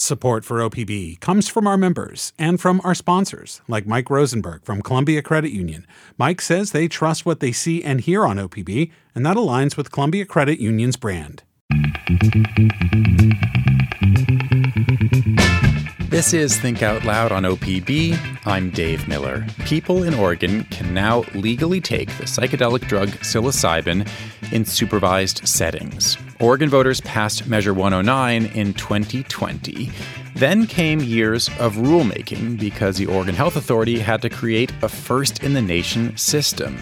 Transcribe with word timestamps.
Support 0.00 0.44
for 0.44 0.58
OPB 0.58 1.18
comes 1.18 1.48
from 1.48 1.66
our 1.66 1.76
members 1.76 2.32
and 2.38 2.60
from 2.60 2.80
our 2.84 2.94
sponsors, 2.94 3.62
like 3.66 3.84
Mike 3.84 4.08
Rosenberg 4.08 4.62
from 4.62 4.80
Columbia 4.80 5.22
Credit 5.22 5.50
Union. 5.50 5.84
Mike 6.16 6.40
says 6.40 6.70
they 6.70 6.86
trust 6.86 7.26
what 7.26 7.40
they 7.40 7.50
see 7.50 7.82
and 7.82 8.00
hear 8.00 8.24
on 8.24 8.36
OPB, 8.36 8.92
and 9.16 9.26
that 9.26 9.36
aligns 9.36 9.76
with 9.76 9.90
Columbia 9.90 10.24
Credit 10.24 10.60
Union's 10.60 10.96
brand. 10.96 11.42
This 16.08 16.32
is 16.32 16.56
Think 16.56 16.80
Out 16.80 17.04
Loud 17.04 17.32
on 17.32 17.42
OPB. 17.42 18.46
I'm 18.46 18.70
Dave 18.70 19.08
Miller. 19.08 19.44
People 19.64 20.04
in 20.04 20.14
Oregon 20.14 20.62
can 20.70 20.94
now 20.94 21.24
legally 21.34 21.80
take 21.80 22.08
the 22.18 22.24
psychedelic 22.24 22.86
drug 22.86 23.08
psilocybin 23.08 24.08
in 24.52 24.64
supervised 24.64 25.46
settings. 25.48 26.16
Oregon 26.40 26.68
voters 26.68 27.00
passed 27.00 27.48
Measure 27.48 27.74
109 27.74 28.46
in 28.54 28.72
2020. 28.74 29.90
Then 30.36 30.68
came 30.68 31.00
years 31.00 31.48
of 31.58 31.74
rulemaking 31.74 32.60
because 32.60 32.96
the 32.96 33.06
Oregon 33.06 33.34
Health 33.34 33.56
Authority 33.56 33.98
had 33.98 34.22
to 34.22 34.30
create 34.30 34.72
a 34.82 34.88
first 34.88 35.42
in 35.42 35.52
the 35.52 35.60
nation 35.60 36.16
system. 36.16 36.78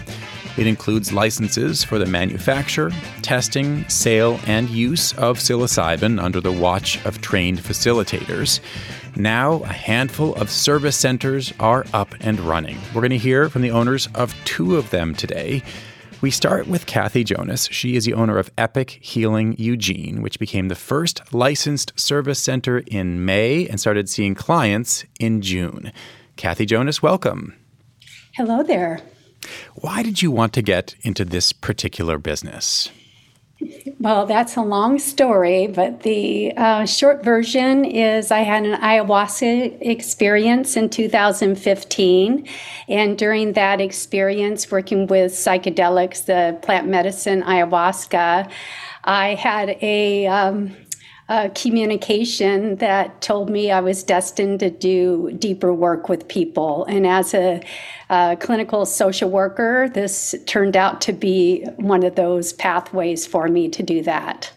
It 0.57 0.67
includes 0.67 1.11
licenses 1.11 1.83
for 1.83 1.97
the 1.97 2.05
manufacture, 2.05 2.91
testing, 3.23 3.87
sale, 3.89 4.39
and 4.45 4.69
use 4.69 5.13
of 5.13 5.39
psilocybin 5.39 6.21
under 6.21 6.39
the 6.39 6.51
watch 6.51 7.03
of 7.03 7.21
trained 7.21 7.57
facilitators. 7.57 8.59
Now, 9.15 9.63
a 9.63 9.73
handful 9.73 10.35
of 10.35 10.51
service 10.51 10.97
centers 10.97 11.51
are 11.59 11.83
up 11.93 12.13
and 12.19 12.39
running. 12.39 12.77
We're 12.93 13.01
going 13.01 13.09
to 13.09 13.17
hear 13.17 13.49
from 13.49 13.63
the 13.63 13.71
owners 13.71 14.07
of 14.13 14.35
two 14.45 14.77
of 14.77 14.91
them 14.91 15.15
today. 15.15 15.63
We 16.19 16.31
start 16.31 16.65
with 16.65 16.87
Cathy 16.87 17.23
Jonas. 17.23 17.69
She 17.71 17.95
is 17.95 18.05
the 18.05 18.15
owner 18.15 18.39
of 18.39 18.49
Epic 18.57 18.97
Healing 19.01 19.55
Eugene, 19.59 20.23
which 20.23 20.39
became 20.39 20.67
the 20.67 20.73
first 20.73 21.31
licensed 21.31 21.97
service 21.99 22.39
center 22.39 22.79
in 22.79 23.23
May 23.23 23.67
and 23.67 23.79
started 23.79 24.09
seeing 24.09 24.33
clients 24.33 25.05
in 25.19 25.43
June. 25.43 25.91
Cathy 26.35 26.65
Jonas, 26.65 27.03
welcome. 27.03 27.53
Hello 28.35 28.63
there. 28.63 28.99
Why 29.75 30.01
did 30.01 30.23
you 30.23 30.31
want 30.31 30.53
to 30.53 30.63
get 30.63 30.95
into 31.03 31.23
this 31.23 31.53
particular 31.53 32.17
business? 32.17 32.89
Well, 33.99 34.27
that's 34.27 34.55
a 34.55 34.61
long 34.61 34.99
story, 34.99 35.65
but 35.65 36.03
the 36.03 36.53
uh, 36.55 36.85
short 36.85 37.23
version 37.23 37.85
is 37.85 38.29
I 38.29 38.41
had 38.41 38.65
an 38.65 38.79
ayahuasca 38.79 39.79
experience 39.81 40.77
in 40.77 40.89
2015. 40.89 42.47
And 42.87 43.17
during 43.17 43.53
that 43.53 43.81
experience, 43.81 44.69
working 44.69 45.07
with 45.07 45.31
psychedelics, 45.31 46.25
the 46.25 46.59
plant 46.61 46.87
medicine 46.87 47.41
ayahuasca, 47.41 48.51
I 49.03 49.33
had 49.33 49.69
a 49.81 50.27
um, 50.27 50.75
uh, 51.29 51.49
communication 51.55 52.77
that 52.77 53.21
told 53.21 53.49
me 53.49 53.69
I 53.69 53.81
was 53.81 54.03
destined 54.03 54.61
to 54.61 54.69
do 54.69 55.31
deeper 55.37 55.73
work 55.73 56.07
with 56.07 56.27
people. 56.27 56.85
And 56.85 57.05
as 57.05 57.33
a 57.33 57.61
uh, 58.09 58.37
clinical 58.37 58.85
social 58.85 59.29
worker, 59.29 59.89
this 59.89 60.33
turned 60.45 60.77
out 60.77 61.01
to 61.01 61.13
be 61.13 61.65
one 61.75 62.03
of 62.03 62.15
those 62.15 62.53
pathways 62.53 63.27
for 63.27 63.47
me 63.49 63.67
to 63.69 63.83
do 63.83 64.01
that. 64.03 64.53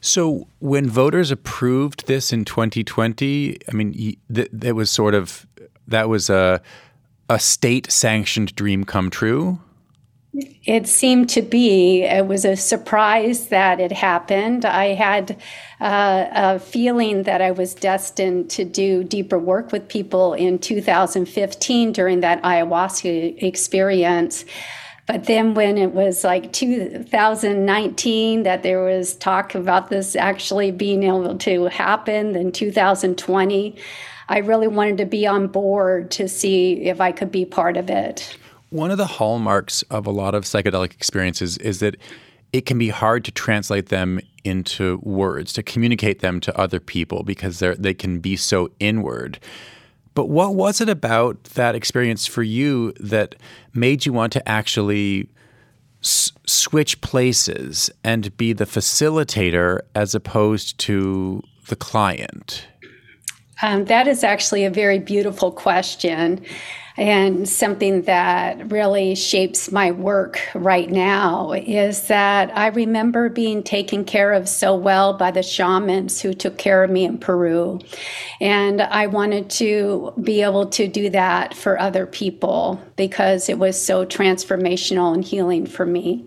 So, 0.00 0.46
when 0.60 0.88
voters 0.88 1.32
approved 1.32 2.06
this 2.06 2.32
in 2.32 2.44
2020, 2.44 3.58
I 3.68 3.72
mean, 3.72 4.16
that 4.28 4.76
was 4.76 4.90
sort 4.90 5.14
of 5.14 5.44
that 5.88 6.08
was 6.08 6.30
a 6.30 6.62
a 7.28 7.38
state 7.38 7.90
sanctioned 7.90 8.54
dream 8.54 8.84
come 8.84 9.10
true. 9.10 9.58
It 10.34 10.86
seemed 10.86 11.30
to 11.30 11.42
be. 11.42 12.02
It 12.02 12.26
was 12.26 12.44
a 12.44 12.54
surprise 12.54 13.48
that 13.48 13.80
it 13.80 13.92
happened. 13.92 14.66
I 14.66 14.88
had 14.88 15.40
uh, 15.80 16.26
a 16.30 16.58
feeling 16.58 17.22
that 17.22 17.40
I 17.40 17.50
was 17.50 17.74
destined 17.74 18.50
to 18.50 18.64
do 18.64 19.02
deeper 19.04 19.38
work 19.38 19.72
with 19.72 19.88
people 19.88 20.34
in 20.34 20.58
2015 20.58 21.92
during 21.92 22.20
that 22.20 22.42
ayahuasca 22.42 23.42
experience. 23.42 24.44
But 25.06 25.24
then, 25.24 25.54
when 25.54 25.78
it 25.78 25.92
was 25.92 26.22
like 26.22 26.52
2019 26.52 28.42
that 28.42 28.62
there 28.62 28.82
was 28.82 29.16
talk 29.16 29.54
about 29.54 29.88
this 29.88 30.14
actually 30.14 30.70
being 30.70 31.04
able 31.04 31.38
to 31.38 31.64
happen, 31.66 32.32
then 32.32 32.52
2020, 32.52 33.76
I 34.28 34.38
really 34.38 34.68
wanted 34.68 34.98
to 34.98 35.06
be 35.06 35.26
on 35.26 35.46
board 35.46 36.10
to 36.12 36.28
see 36.28 36.82
if 36.82 37.00
I 37.00 37.12
could 37.12 37.32
be 37.32 37.46
part 37.46 37.78
of 37.78 37.88
it. 37.88 38.36
One 38.70 38.90
of 38.90 38.98
the 38.98 39.06
hallmarks 39.06 39.82
of 39.84 40.06
a 40.06 40.10
lot 40.10 40.34
of 40.34 40.44
psychedelic 40.44 40.92
experiences 40.92 41.56
is 41.58 41.80
that 41.80 41.96
it 42.52 42.66
can 42.66 42.78
be 42.78 42.88
hard 42.88 43.24
to 43.24 43.30
translate 43.30 43.88
them 43.88 44.20
into 44.44 44.98
words, 45.02 45.52
to 45.54 45.62
communicate 45.62 46.20
them 46.20 46.40
to 46.40 46.58
other 46.58 46.80
people 46.80 47.22
because 47.22 47.58
they 47.60 47.94
can 47.94 48.20
be 48.20 48.36
so 48.36 48.70
inward. 48.80 49.38
But 50.14 50.28
what 50.28 50.54
was 50.54 50.80
it 50.80 50.88
about 50.88 51.44
that 51.54 51.74
experience 51.74 52.26
for 52.26 52.42
you 52.42 52.92
that 52.98 53.36
made 53.74 54.04
you 54.04 54.12
want 54.12 54.32
to 54.32 54.48
actually 54.48 55.28
s- 56.02 56.32
switch 56.46 57.00
places 57.02 57.90
and 58.02 58.36
be 58.36 58.52
the 58.52 58.64
facilitator 58.64 59.80
as 59.94 60.14
opposed 60.14 60.78
to 60.80 61.42
the 61.68 61.76
client? 61.76 62.66
Um, 63.62 63.84
that 63.86 64.08
is 64.08 64.24
actually 64.24 64.64
a 64.64 64.70
very 64.70 64.98
beautiful 64.98 65.52
question 65.52 66.44
and 66.98 67.48
something 67.48 68.02
that 68.02 68.72
really 68.72 69.14
shapes 69.14 69.70
my 69.70 69.92
work 69.92 70.40
right 70.52 70.90
now 70.90 71.52
is 71.52 72.08
that 72.08 72.50
I 72.58 72.66
remember 72.66 73.28
being 73.28 73.62
taken 73.62 74.04
care 74.04 74.32
of 74.32 74.48
so 74.48 74.74
well 74.74 75.16
by 75.16 75.30
the 75.30 75.44
shamans 75.44 76.20
who 76.20 76.34
took 76.34 76.58
care 76.58 76.82
of 76.82 76.90
me 76.90 77.04
in 77.04 77.16
Peru. 77.16 77.78
And 78.40 78.82
I 78.82 79.06
wanted 79.06 79.48
to 79.50 80.12
be 80.20 80.42
able 80.42 80.66
to 80.70 80.88
do 80.88 81.08
that 81.10 81.54
for 81.54 81.78
other 81.78 82.04
people 82.04 82.82
because 82.96 83.48
it 83.48 83.60
was 83.60 83.80
so 83.80 84.04
transformational 84.04 85.14
and 85.14 85.24
healing 85.24 85.66
for 85.66 85.86
me. 85.86 86.24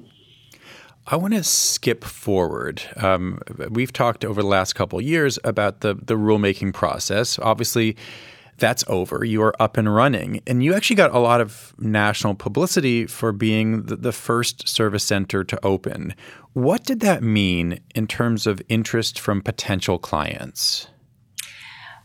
I 1.05 1.17
want 1.17 1.33
to 1.33 1.43
skip 1.43 2.05
forward. 2.05 2.81
Um, 2.95 3.41
we've 3.69 3.91
talked 3.91 4.23
over 4.23 4.41
the 4.41 4.47
last 4.47 4.73
couple 4.73 5.01
years 5.01 5.37
about 5.43 5.81
the 5.81 5.95
the 5.95 6.13
rulemaking 6.13 6.73
process. 6.73 7.37
Obviously, 7.39 7.97
that's 8.57 8.83
over. 8.87 9.25
You 9.25 9.41
are 9.43 9.59
up 9.61 9.77
and 9.77 9.93
running. 9.93 10.41
And 10.45 10.63
you 10.63 10.73
actually 10.73 10.95
got 10.95 11.13
a 11.13 11.19
lot 11.19 11.41
of 11.41 11.73
national 11.79 12.35
publicity 12.35 13.07
for 13.07 13.31
being 13.31 13.83
the, 13.83 13.95
the, 13.95 14.11
first 14.11 14.67
service 14.67 15.03
center 15.03 15.43
to 15.43 15.65
open. 15.65 16.13
What 16.53 16.83
did 16.83 16.99
that 16.99 17.23
mean 17.23 17.79
in 17.95 18.07
terms 18.07 18.45
of 18.45 18.61
interest 18.69 19.19
from 19.19 19.41
potential 19.41 19.97
clients? 19.97 20.87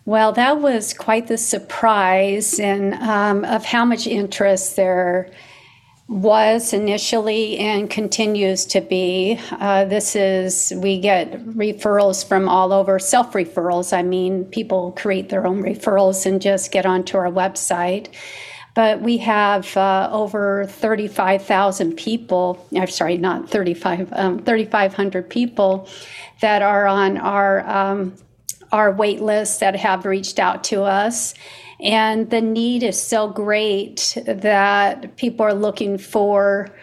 Well, 0.06 0.32
that 0.32 0.60
was 0.60 0.94
quite 0.94 1.26
the 1.26 1.36
surprise 1.36 2.60
and 2.60 2.94
um, 2.94 3.44
of 3.44 3.64
how 3.64 3.84
much 3.84 4.06
interest 4.06 4.76
there 4.76 5.30
was 6.09 6.72
initially 6.72 7.59
and 7.59 7.91
continues 7.91 8.65
to 8.67 8.81
be. 8.81 9.41
Uh, 9.50 9.84
this 9.84 10.15
is, 10.15 10.72
we 10.77 11.00
get 11.00 11.33
referrals 11.47 12.27
from 12.27 12.49
all 12.49 12.72
over, 12.72 12.99
self 12.99 13.33
referrals. 13.33 13.97
I 13.97 14.03
mean, 14.03 14.44
people 14.44 14.93
create 14.93 15.31
their 15.31 15.47
own 15.47 15.62
referrals 15.62 16.25
and 16.25 16.41
just 16.41 16.71
get 16.71 16.87
onto 16.87 17.17
our 17.17 17.31
website. 17.31 18.09
But 18.75 19.00
we 19.00 19.17
have 19.19 19.75
uh, 19.77 20.11
over 20.12 20.67
35,000 20.67 21.97
people, 21.97 22.65
I'm 22.77 22.87
sorry, 22.88 23.17
not 23.17 23.49
35, 23.49 24.12
um, 24.12 24.38
3,500 24.41 25.31
people 25.31 25.88
that 26.43 26.61
are 26.61 26.87
on 26.87 27.17
our, 27.17 27.67
um, 27.67 28.15
our 28.73 28.93
wait 28.93 29.23
list 29.23 29.61
that 29.61 29.77
have 29.77 30.05
reached 30.05 30.38
out 30.38 30.62
to 30.65 30.83
us. 30.83 31.34
And 31.81 32.31
the 32.31 32.41
need 32.41 32.82
is 32.82 33.00
so 33.00 33.28
great 33.28 34.16
that 34.26 35.16
people 35.16 35.44
are 35.44 35.54
looking 35.54 35.98
for 35.98 36.75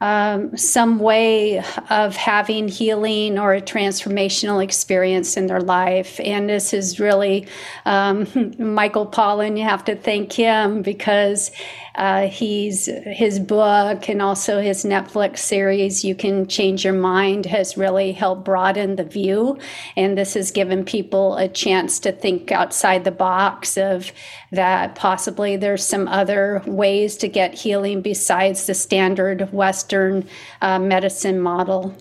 um, 0.00 0.56
some 0.56 0.98
way 0.98 1.62
of 1.90 2.16
having 2.16 2.68
healing 2.68 3.38
or 3.38 3.52
a 3.52 3.60
transformational 3.60 4.62
experience 4.64 5.36
in 5.36 5.46
their 5.46 5.60
life. 5.60 6.18
And 6.20 6.48
this 6.48 6.72
is 6.72 6.98
really 6.98 7.46
um, 7.84 8.26
Michael 8.58 9.06
Pollan. 9.06 9.58
You 9.58 9.64
have 9.64 9.84
to 9.84 9.96
thank 9.96 10.32
him 10.32 10.80
because 10.80 11.50
uh, 11.94 12.28
he's 12.28 12.86
his 13.04 13.38
book 13.38 14.08
and 14.08 14.22
also 14.22 14.60
his 14.60 14.84
Netflix 14.84 15.38
series, 15.38 16.04
You 16.04 16.14
Can 16.14 16.46
Change 16.46 16.84
Your 16.84 16.94
Mind, 16.94 17.46
has 17.46 17.76
really 17.76 18.12
helped 18.12 18.44
broaden 18.44 18.96
the 18.96 19.04
view. 19.04 19.58
And 19.96 20.16
this 20.16 20.34
has 20.34 20.50
given 20.50 20.84
people 20.84 21.36
a 21.36 21.48
chance 21.48 21.98
to 22.00 22.12
think 22.12 22.52
outside 22.52 23.04
the 23.04 23.10
box 23.10 23.76
of 23.76 24.12
that 24.52 24.94
possibly 24.94 25.56
there's 25.56 25.84
some 25.84 26.08
other 26.08 26.62
ways 26.66 27.16
to 27.18 27.28
get 27.28 27.54
healing 27.54 28.02
besides 28.02 28.66
the 28.66 28.74
standard 28.74 29.52
Western 29.52 30.26
uh, 30.62 30.78
medicine 30.78 31.40
model. 31.40 31.96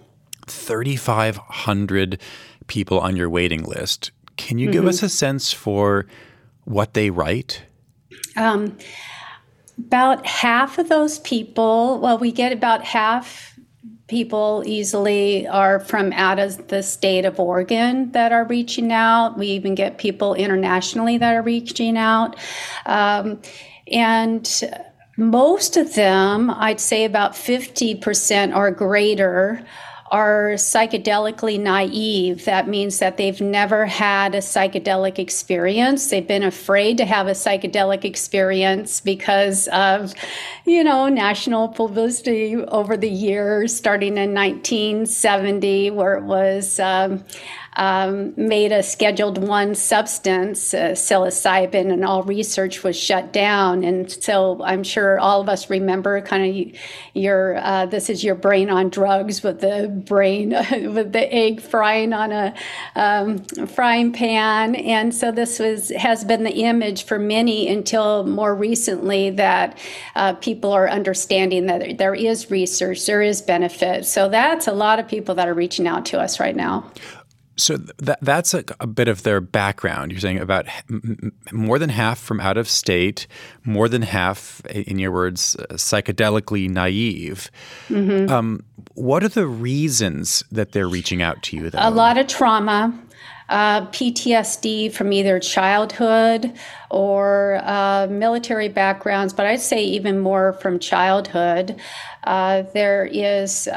3,500 0.48 2.20
people 2.68 3.00
on 3.00 3.16
your 3.16 3.30
waiting 3.30 3.64
list. 3.64 4.12
Can 4.38 4.58
you 4.58 4.68
mm-hmm. 4.68 4.74
give 4.74 4.86
us 4.88 5.04
a 5.04 5.10
sense 5.10 5.52
for 5.52 6.06
what 6.64 6.94
they 6.94 7.10
write? 7.10 7.64
Um, 8.36 8.78
about 9.88 10.26
half 10.26 10.78
of 10.78 10.90
those 10.90 11.20
people, 11.20 12.00
well, 12.00 12.18
we 12.18 12.32
get 12.32 12.52
about 12.52 12.84
half 12.84 13.58
people 14.08 14.64
easily 14.66 15.48
are 15.48 15.80
from 15.80 16.12
out 16.14 16.40
of 16.40 16.68
the 16.68 16.84
state 16.84 17.26
of 17.26 17.40
Oregon 17.40 18.12
that 18.12 18.32
are 18.32 18.44
reaching 18.44 18.92
out. 18.92 19.38
We 19.38 19.48
even 19.48 19.76
get 19.76 19.98
people 19.98 20.34
internationally 20.34 21.18
that 21.20 21.36
are 21.36 21.44
reaching 21.44 21.98
out. 21.98 22.36
Um, 22.86 23.40
and 23.92 24.64
most 25.16 25.78
of 25.78 25.94
them, 25.96 26.50
I'd 26.50 26.80
say 26.80 27.06
about 27.06 27.34
50% 27.34 28.56
or 28.56 28.72
greater, 28.72 29.64
are 30.12 30.52
psychedelically 30.54 31.60
naive. 31.60 32.46
That 32.46 32.68
means 32.68 33.00
that 33.00 33.18
they've 33.18 33.40
never 33.40 33.86
had 33.86 34.36
a 34.36 34.40
psychedelic 34.40 35.20
experience. 35.20 36.10
They've 36.10 36.28
been 36.28 36.44
afraid 36.44 36.98
to 36.98 37.06
have 37.06 37.28
a 37.28 37.32
psychedelic 37.32 38.06
experience 38.06 39.02
because 39.02 39.68
of, 39.70 40.14
you 40.66 40.84
know, 40.84 41.08
national 41.10 41.70
publicity 41.70 42.56
over 42.56 42.98
the 42.98 43.10
years, 43.10 43.76
starting 43.76 44.18
in 44.18 44.34
1970, 44.34 45.92
where 45.92 46.16
it 46.16 46.24
was. 46.24 46.80
Um, 46.80 47.24
um, 47.76 48.34
made 48.36 48.72
a 48.72 48.84
scheduled 48.84 49.38
one 49.38 49.76
substance, 49.76 50.74
uh, 50.74 50.92
psilocybin, 50.92 51.92
and 51.92 52.04
all 52.04 52.24
research 52.24 52.84
was 52.84 53.00
shut 53.00 53.32
down. 53.32 53.84
And 53.84 54.12
so 54.12 54.62
I'm 54.64 54.84
sure 54.84 55.20
all 55.20 55.42
of 55.42 55.50
us 55.50 55.70
remember 55.70 56.22
kind 56.22 56.68
of 56.68 56.80
your 57.14 57.58
uh, 57.58 57.86
this 57.86 58.10
is 58.10 58.24
your 58.24 58.36
brain 58.36 58.70
on 58.70 58.90
drugs 58.90 59.44
with 59.44 59.62
the 59.62 59.88
brain 59.88 60.50
with 60.94 61.14
the 61.14 61.34
egg 61.34 61.62
frying 61.62 62.14
on 62.14 62.32
a 62.32 62.54
um, 62.96 63.40
frying 63.68 64.12
pan. 64.12 64.76
And 64.76 65.14
so 65.14 65.32
this 65.32 65.60
was 65.60 65.90
has 65.90 66.24
been 66.24 66.44
the 66.44 66.64
image 66.64 67.04
for 67.04 67.20
many 67.20 67.68
until 67.68 68.26
more 68.26 68.56
recently 68.56 69.30
that 69.32 69.78
uh, 70.16 70.34
people 70.34 70.72
are 70.72 70.90
understanding 70.90 71.68
that 71.68 71.98
there 71.98 72.16
is 72.16 72.52
research, 72.52 73.06
there 73.06 73.22
is 73.22 73.42
benefit. 73.42 74.06
So 74.06 74.30
that's 74.30 74.68
a 74.68 74.74
lot 74.74 75.00
of 75.00 75.08
people 75.08 75.36
that 75.36 75.48
are 75.48 75.54
reaching 75.54 75.88
out 75.88 76.06
to 76.08 76.20
us 76.20 76.40
right 76.40 76.56
now. 76.56 76.92
So 77.60 77.78
that 77.78 78.20
that's 78.22 78.54
a, 78.54 78.64
a, 78.80 78.88
bit 78.88 79.08
of 79.08 79.24
their 79.24 79.42
background. 79.42 80.12
You're 80.12 80.22
saying 80.22 80.40
about 80.40 80.68
m- 80.90 81.34
more 81.52 81.78
than 81.78 81.90
half 81.90 82.18
from 82.18 82.40
out 82.40 82.58
of 82.58 82.70
state, 82.70 83.28
more 83.66 83.90
than 83.90 84.02
half, 84.02 84.66
in 84.68 84.98
your 84.98 85.12
words, 85.12 85.56
uh, 85.58 85.74
psychedelically 85.74 86.70
naive. 86.70 87.52
Mm-hmm. 87.90 88.32
Um, 88.32 88.64
what 88.94 89.24
are 89.24 89.30
the 89.30 89.46
reasons 89.48 90.44
that 90.52 90.72
they're 90.72 90.88
reaching 90.88 91.22
out 91.22 91.44
to 91.44 91.58
you? 91.58 91.70
Though? 91.70 91.80
A 91.82 91.92
lot 91.92 92.18
of 92.18 92.28
trauma. 92.28 92.98
Uh, 93.50 93.88
PTSD 93.88 94.94
from 94.94 95.12
either 95.12 95.40
childhood 95.40 96.54
or 96.92 97.60
uh, 97.64 98.06
military 98.08 98.70
backgrounds, 98.70 99.34
but 99.34 99.48
I'd 99.48 99.60
say 99.60 99.84
even 99.84 100.20
more 100.20 100.54
from 100.54 100.78
childhood. 100.78 101.76
Uh, 102.24 102.62
there 102.76 103.06
is 103.12 103.68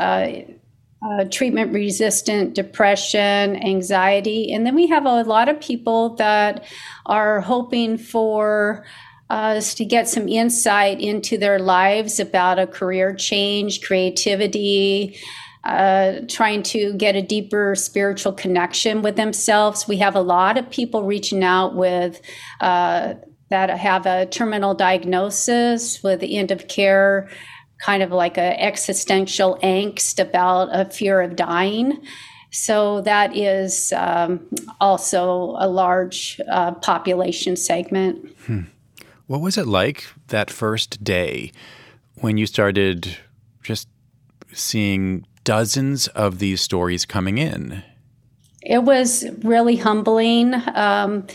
uh, 1.05 1.25
treatment 1.25 1.73
resistant 1.73 2.55
depression, 2.55 3.57
anxiety. 3.57 4.53
And 4.53 4.65
then 4.65 4.75
we 4.75 4.87
have 4.87 5.05
a 5.05 5.23
lot 5.23 5.49
of 5.49 5.61
people 5.61 6.15
that 6.17 6.65
are 7.07 7.41
hoping 7.41 7.99
for 7.99 8.85
us 9.29 9.75
to 9.75 9.85
get 9.85 10.09
some 10.09 10.29
insight 10.29 11.01
into 11.01 11.39
their 11.39 11.59
lives 11.59 12.21
about 12.21 12.59
a 12.59 12.67
career 12.67 13.15
change, 13.15 13.83
creativity. 13.83 15.19
Uh, 15.65 16.23
trying 16.29 16.61
to 16.61 16.93
get 16.95 17.15
a 17.15 17.23
deeper 17.23 17.77
spiritual 17.77 18.33
connection 18.33 19.01
with 19.01 19.15
themselves. 19.15 19.87
We 19.87 19.99
have 19.99 20.17
a 20.17 20.21
lot 20.21 20.59
of 20.59 20.69
people 20.69 21.05
reaching 21.05 21.45
out 21.45 21.77
with 21.77 22.21
uh, 22.61 23.15
that 23.49 23.71
have 23.71 24.05
a 24.05 24.27
terminal 24.27 24.75
diagnosis 24.75 26.03
with 26.03 26.19
the 26.19 26.37
end 26.37 26.51
of 26.51 26.67
care 26.67 27.31
kind 27.83 28.03
of 28.03 28.13
like 28.13 28.39
a 28.39 28.61
existential 28.63 29.59
angst 29.63 30.21
about 30.21 30.69
a 30.73 30.85
fear 30.91 31.21
of 31.21 31.35
dying. 31.35 32.01
So 32.51 33.01
that 33.01 33.37
is 33.37 33.93
um, 33.97 34.47
also 34.81 35.57
a 35.59 35.67
large 35.67 36.41
uh, 36.49 36.73
population 36.73 37.57
segment. 37.57 38.29
Hmm. 38.47 38.61
What 39.27 39.41
was 39.41 39.57
it 39.57 39.67
like 39.67 40.05
that 40.29 40.51
first 40.51 41.03
day 41.03 41.51
when 42.17 42.37
you 42.37 42.47
started 42.47 43.17
just 43.63 43.89
seeing 44.53 45.27
dozens 45.45 46.07
of 46.09 46.39
these 46.39 46.61
stories 46.61 47.05
coming 47.05 47.39
in? 47.39 47.83
It 48.61 48.85
was 48.85 49.25
really 49.43 49.77
humbling. 49.77 50.55
Um, 50.75 51.27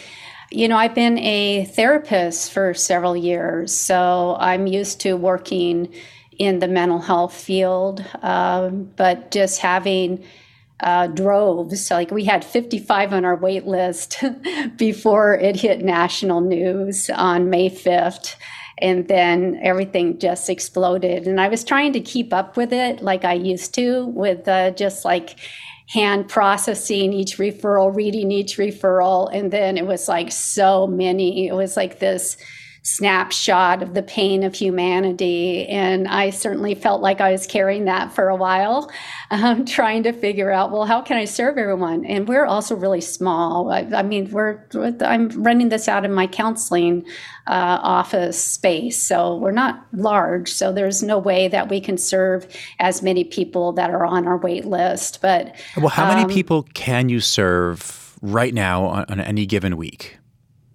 you 0.49 0.67
know, 0.67 0.77
I've 0.77 0.95
been 0.95 1.17
a 1.17 1.65
therapist 1.65 2.53
for 2.53 2.73
several 2.73 3.17
years, 3.17 3.73
so 3.73 4.37
I'm 4.39 4.65
used 4.67 5.01
to 5.01 5.15
working 5.15 5.93
in 6.37 6.59
the 6.59 6.67
mental 6.67 6.99
health 6.99 7.33
field, 7.33 8.05
um, 8.21 8.91
but 8.95 9.31
just 9.31 9.59
having 9.59 10.23
uh, 10.79 11.07
droves. 11.07 11.89
like 11.89 12.11
we 12.11 12.25
had 12.25 12.45
55 12.45 13.13
on 13.13 13.25
our 13.25 13.35
wait 13.35 13.65
list 13.65 14.23
before 14.77 15.33
it 15.33 15.55
hit 15.55 15.83
national 15.83 16.41
news 16.41 17.09
on 17.09 17.49
May 17.49 17.69
5th. 17.69 18.35
And 18.79 19.07
then 19.07 19.59
everything 19.63 20.19
just 20.19 20.51
exploded. 20.51 21.25
And 21.25 21.41
I 21.41 21.47
was 21.47 21.63
trying 21.63 21.93
to 21.93 21.99
keep 21.99 22.31
up 22.31 22.55
with 22.57 22.71
it 22.71 23.01
like 23.01 23.25
I 23.25 23.33
used 23.33 23.73
to, 23.73 24.05
with 24.05 24.47
uh, 24.47 24.69
just 24.71 25.03
like 25.03 25.39
hand 25.89 26.29
processing 26.29 27.11
each 27.11 27.37
referral, 27.37 27.95
reading 27.95 28.29
each 28.31 28.57
referral. 28.57 29.33
And 29.33 29.51
then 29.51 29.77
it 29.77 29.87
was 29.87 30.07
like 30.07 30.31
so 30.31 30.85
many. 30.85 31.47
It 31.47 31.53
was 31.53 31.75
like 31.75 31.97
this 31.97 32.37
snapshot 32.87 33.83
of 33.83 33.93
the 33.93 34.01
pain 34.01 34.43
of 34.43 34.55
humanity. 34.55 35.67
And 35.67 36.07
I 36.07 36.29
certainly 36.29 36.73
felt 36.73 37.01
like 37.01 37.19
I 37.19 37.33
was 37.33 37.45
carrying 37.45 37.83
that 37.85 38.13
for 38.13 38.29
a 38.29 38.35
while, 38.35 38.89
um, 39.29 39.65
trying 39.65 40.03
to 40.03 40.13
figure 40.13 40.51
out, 40.51 40.71
well, 40.71 40.85
how 40.85 41.01
can 41.01 41.17
I 41.17 41.25
serve 41.25 41.57
everyone? 41.57 42.05
And 42.05 42.29
we're 42.29 42.45
also 42.45 42.75
really 42.75 43.01
small. 43.01 43.71
I, 43.71 43.79
I 43.93 44.03
mean, 44.03 44.31
we're, 44.31 44.63
I'm 45.01 45.27
running 45.43 45.67
this 45.67 45.89
out 45.89 46.05
in 46.05 46.13
my 46.13 46.27
counseling 46.27 47.05
uh, 47.45 47.79
office 47.83 48.41
space. 48.41 49.01
So 49.01 49.35
we're 49.35 49.51
not 49.51 49.85
large. 49.91 50.49
So 50.49 50.71
there's 50.71 51.03
no 51.03 51.19
way 51.19 51.49
that 51.49 51.67
we 51.67 51.81
can 51.81 51.97
serve 51.97 52.47
as 52.79 53.01
many 53.01 53.25
people 53.25 53.73
that 53.73 53.89
are 53.89 54.05
on 54.05 54.25
our 54.25 54.37
wait 54.37 54.63
list. 54.63 55.21
But 55.21 55.57
well, 55.75 55.89
how 55.89 56.07
many 56.07 56.23
um, 56.23 56.29
people 56.29 56.63
can 56.73 57.09
you 57.09 57.19
serve 57.19 58.17
right 58.21 58.53
now 58.53 58.85
on, 58.85 59.05
on 59.09 59.19
any 59.19 59.45
given 59.45 59.75
week? 59.75 60.17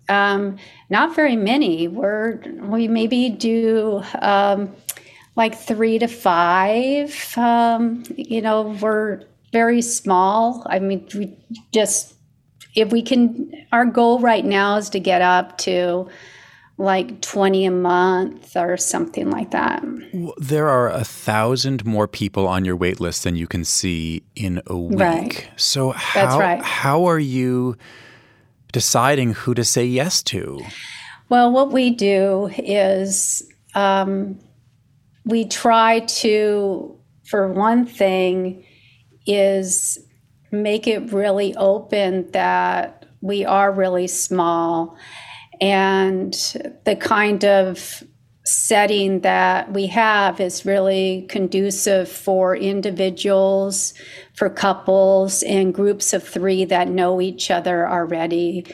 Um, 0.09 0.59
not 0.93 1.17
very 1.17 1.37
many. 1.37 1.89
We're 1.89 2.39
we 2.61 2.87
maybe 2.87 3.31
do 3.31 4.03
um, 4.21 4.71
like 5.35 5.59
three 5.59 5.99
to 5.99 6.07
five. 6.07 7.37
Um, 7.37 8.05
you 8.15 8.43
know, 8.43 8.77
we're 8.81 9.23
very 9.53 9.81
small. 9.81 10.65
I 10.67 10.79
mean, 10.79 11.09
we 11.15 11.37
just 11.73 12.15
if 12.77 12.93
we 12.93 13.03
can. 13.03 13.51
Our 13.73 13.87
goal 13.87 14.21
right 14.21 14.45
now 14.45 14.77
is 14.77 14.91
to 14.91 15.01
get 15.01 15.23
up 15.23 15.57
to 15.59 16.09
like 16.77 17.23
20 17.23 17.65
a 17.65 17.71
month 17.71 18.55
or 18.55 18.77
something 18.77 19.31
like 19.31 19.51
that. 19.53 19.83
There 20.37 20.69
are 20.69 20.91
a 20.91 21.05
thousand 21.05 21.87
more 21.87 22.07
people 22.07 22.47
on 22.47 22.67
your 22.67 22.77
wait 22.77 23.01
list 23.01 23.25
than 23.25 23.37
you 23.37 23.47
can 23.47 23.65
see 23.65 24.25
in 24.35 24.61
a 24.67 24.77
week. 24.77 24.99
Right. 24.99 25.49
So 25.57 25.93
how 25.93 26.39
right. 26.39 26.63
how 26.63 27.07
are 27.07 27.19
you 27.19 27.79
deciding 28.73 29.35
who 29.35 29.55
to 29.55 29.65
say 29.65 29.85
yes 29.85 30.23
to? 30.25 30.61
Well, 31.29 31.53
what 31.53 31.73
we 31.73 31.91
do 31.91 32.51
is 32.59 33.43
um, 33.75 34.39
we 35.25 35.47
try 35.47 36.01
to, 36.01 36.99
for 37.25 37.53
one 37.53 37.87
thing, 37.87 38.65
is 39.27 39.99
make 40.51 40.87
it 40.87 41.13
really 41.13 41.55
open 41.57 42.31
that 42.33 43.07
we 43.21 43.45
are 43.45 43.73
really 43.73 44.09
small 44.09 44.97
and 45.61 46.35
the 46.85 46.97
kind 46.97 47.45
of 47.45 48.03
setting 48.45 49.21
that 49.21 49.73
we 49.73 49.87
have 49.87 50.41
is 50.41 50.67
really 50.67 51.25
conducive 51.29 52.09
for 52.09 52.57
individuals, 52.57 53.95
for 54.35 54.51
couples, 54.51 55.43
and 55.45 55.73
groups 55.73 56.13
of 56.13 56.27
three 56.27 56.65
that 56.65 56.89
know 56.89 57.21
each 57.21 57.51
other 57.51 57.89
already. 57.89 58.65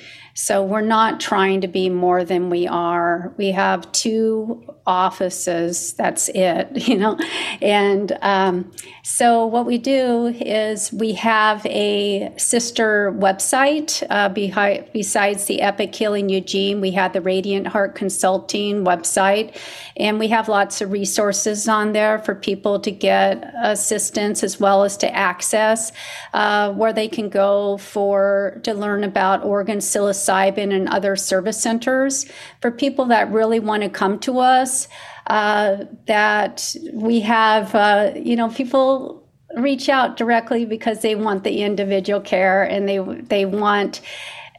So 0.40 0.62
we're 0.62 0.82
not 0.82 1.18
trying 1.18 1.62
to 1.62 1.66
be 1.66 1.90
more 1.90 2.22
than 2.22 2.48
we 2.48 2.68
are. 2.68 3.34
We 3.36 3.50
have 3.50 3.90
two 3.90 4.72
offices, 4.86 5.94
that's 5.94 6.28
it, 6.28 6.68
you 6.88 6.96
know. 6.96 7.18
And 7.60 8.16
um, 8.22 8.70
so 9.02 9.46
what 9.46 9.66
we 9.66 9.78
do 9.78 10.28
is 10.28 10.92
we 10.92 11.14
have 11.14 11.66
a 11.66 12.32
sister 12.36 13.12
website 13.18 14.06
uh, 14.10 14.28
behind, 14.28 14.88
besides 14.92 15.46
the 15.46 15.60
Epic 15.60 15.92
Healing 15.92 16.28
Eugene. 16.28 16.80
We 16.80 16.92
have 16.92 17.14
the 17.14 17.20
Radiant 17.20 17.66
Heart 17.66 17.96
Consulting 17.96 18.84
website, 18.84 19.56
and 19.96 20.20
we 20.20 20.28
have 20.28 20.48
lots 20.48 20.80
of 20.80 20.92
resources 20.92 21.68
on 21.68 21.94
there 21.94 22.20
for 22.20 22.36
people 22.36 22.78
to 22.78 22.92
get 22.92 23.52
assistance 23.60 24.44
as 24.44 24.60
well 24.60 24.84
as 24.84 24.96
to 24.98 25.12
access 25.12 25.90
uh, 26.32 26.72
where 26.74 26.92
they 26.92 27.08
can 27.08 27.28
go 27.28 27.76
for 27.78 28.60
to 28.62 28.72
learn 28.72 29.02
about 29.02 29.44
Oregon 29.44 29.78
psilocybin 29.78 30.27
psilocybin 30.28 30.74
and 30.74 30.88
other 30.88 31.16
service 31.16 31.60
centers 31.60 32.26
for 32.60 32.70
people 32.70 33.06
that 33.06 33.30
really 33.30 33.60
want 33.60 33.82
to 33.82 33.88
come 33.88 34.18
to 34.20 34.38
us. 34.38 34.88
Uh, 35.26 35.84
that 36.06 36.74
we 36.94 37.20
have, 37.20 37.74
uh, 37.74 38.12
you 38.16 38.34
know, 38.34 38.48
people 38.48 39.28
reach 39.56 39.88
out 39.88 40.16
directly 40.16 40.64
because 40.64 41.02
they 41.02 41.14
want 41.14 41.44
the 41.44 41.62
individual 41.62 42.20
care 42.20 42.62
and 42.64 42.88
they 42.88 42.98
they 42.98 43.44
want 43.44 44.00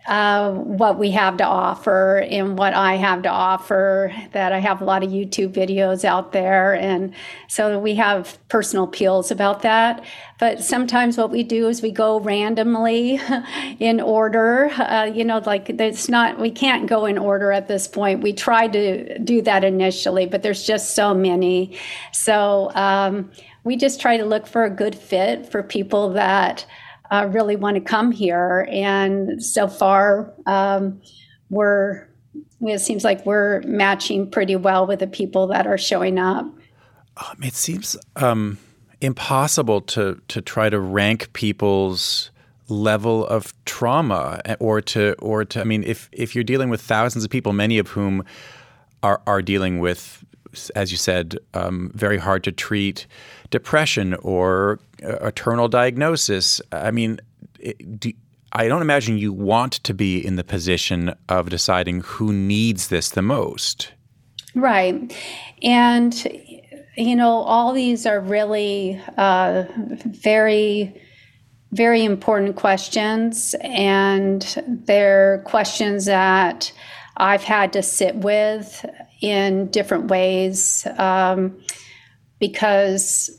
uh, 0.09 0.51
what 0.51 0.97
we 0.97 1.11
have 1.11 1.37
to 1.37 1.45
offer 1.45 2.17
and 2.17 2.57
what 2.57 2.73
I 2.73 2.95
have 2.95 3.21
to 3.21 3.29
offer. 3.29 4.11
That 4.31 4.51
I 4.51 4.57
have 4.57 4.81
a 4.81 4.83
lot 4.83 5.03
of 5.03 5.11
YouTube 5.11 5.53
videos 5.53 6.03
out 6.03 6.31
there, 6.31 6.73
and 6.73 7.13
so 7.47 7.77
we 7.77 7.93
have 7.95 8.39
personal 8.49 8.85
appeals 8.85 9.29
about 9.29 9.61
that. 9.61 10.03
But 10.39 10.63
sometimes 10.63 11.15
what 11.15 11.29
we 11.29 11.43
do 11.43 11.67
is 11.67 11.83
we 11.83 11.91
go 11.91 12.19
randomly 12.19 13.19
in 13.79 14.01
order. 14.01 14.71
Uh, 14.71 15.05
you 15.05 15.23
know, 15.23 15.43
like 15.45 15.69
it's 15.69 16.09
not 16.09 16.39
we 16.39 16.49
can't 16.49 16.87
go 16.87 17.05
in 17.05 17.19
order 17.19 17.51
at 17.51 17.67
this 17.67 17.87
point. 17.87 18.23
We 18.23 18.33
tried 18.33 18.73
to 18.73 19.19
do 19.19 19.43
that 19.43 19.63
initially, 19.63 20.25
but 20.25 20.41
there's 20.41 20.65
just 20.65 20.95
so 20.95 21.13
many. 21.13 21.77
So 22.13 22.71
um, 22.73 23.29
we 23.63 23.75
just 23.75 24.01
try 24.01 24.17
to 24.17 24.25
look 24.25 24.47
for 24.47 24.63
a 24.63 24.71
good 24.71 24.95
fit 24.95 25.51
for 25.51 25.61
people 25.61 26.13
that 26.13 26.65
uh, 27.11 27.27
really 27.31 27.55
want 27.55 27.75
to 27.75 27.81
come 27.81 28.11
here. 28.11 28.67
And 28.71 29.43
so 29.43 29.67
far, 29.67 30.33
um, 30.45 31.01
we're 31.49 32.07
it 32.61 32.79
seems 32.79 33.03
like 33.03 33.25
we're 33.25 33.61
matching 33.61 34.29
pretty 34.29 34.55
well 34.55 34.85
with 34.85 34.99
the 34.99 35.07
people 35.07 35.47
that 35.47 35.65
are 35.65 35.77
showing 35.77 36.19
up. 36.19 36.45
Um, 36.45 37.37
it 37.41 37.53
seems 37.53 37.95
um, 38.15 38.57
impossible 39.01 39.81
to 39.81 40.21
to 40.27 40.41
try 40.41 40.69
to 40.69 40.79
rank 40.79 41.31
people's 41.33 42.31
level 42.67 43.25
of 43.25 43.53
trauma 43.65 44.41
eh, 44.45 44.55
or 44.59 44.81
to 44.81 45.13
or 45.19 45.43
to 45.45 45.61
I 45.61 45.63
mean 45.63 45.83
if 45.83 46.09
if 46.11 46.35
you're 46.35 46.43
dealing 46.43 46.69
with 46.69 46.81
thousands 46.81 47.25
of 47.25 47.31
people 47.31 47.53
many 47.53 47.79
of 47.79 47.87
whom 47.89 48.23
are 49.01 49.21
are 49.25 49.41
dealing 49.41 49.79
with 49.79 50.23
as 50.75 50.91
you 50.91 50.97
said 50.97 51.37
um, 51.53 51.91
very 51.95 52.17
hard 52.17 52.43
to 52.43 52.51
treat 52.51 53.07
depression 53.49 54.13
or 54.15 54.79
a 55.03 55.31
terminal 55.31 55.67
diagnosis. 55.67 56.61
I 56.71 56.91
mean, 56.91 57.19
do, 57.97 58.11
I 58.51 58.67
don't 58.67 58.81
imagine 58.81 59.17
you 59.17 59.31
want 59.31 59.73
to 59.73 59.93
be 59.93 60.25
in 60.25 60.35
the 60.35 60.43
position 60.43 61.15
of 61.27 61.49
deciding 61.49 62.01
who 62.01 62.33
needs 62.33 62.87
this 62.87 63.09
the 63.09 63.21
most. 63.21 63.93
Right. 64.55 65.15
And, 65.61 66.13
you 66.97 67.15
know, 67.15 67.29
all 67.29 67.73
these 67.73 68.05
are 68.05 68.19
really 68.19 68.99
uh, 69.17 69.65
very, 70.05 70.99
very 71.71 72.03
important 72.03 72.55
questions. 72.55 73.55
And 73.61 74.41
they're 74.85 75.43
questions 75.45 76.05
that 76.05 76.71
I've 77.17 77.43
had 77.43 77.73
to 77.73 77.83
sit 77.83 78.15
with 78.15 78.85
in 79.21 79.69
different 79.69 80.07
ways 80.07 80.87
um, 80.97 81.59
because 82.39 83.29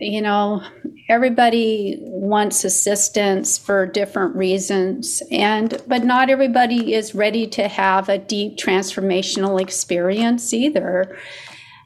you 0.00 0.22
know, 0.22 0.62
everybody 1.08 1.98
wants 2.00 2.64
assistance 2.64 3.58
for 3.58 3.86
different 3.86 4.36
reasons 4.36 5.22
and 5.30 5.82
but 5.86 6.04
not 6.04 6.30
everybody 6.30 6.94
is 6.94 7.14
ready 7.14 7.46
to 7.46 7.66
have 7.66 8.08
a 8.08 8.18
deep 8.18 8.56
transformational 8.56 9.60
experience 9.60 10.52
either. 10.52 11.18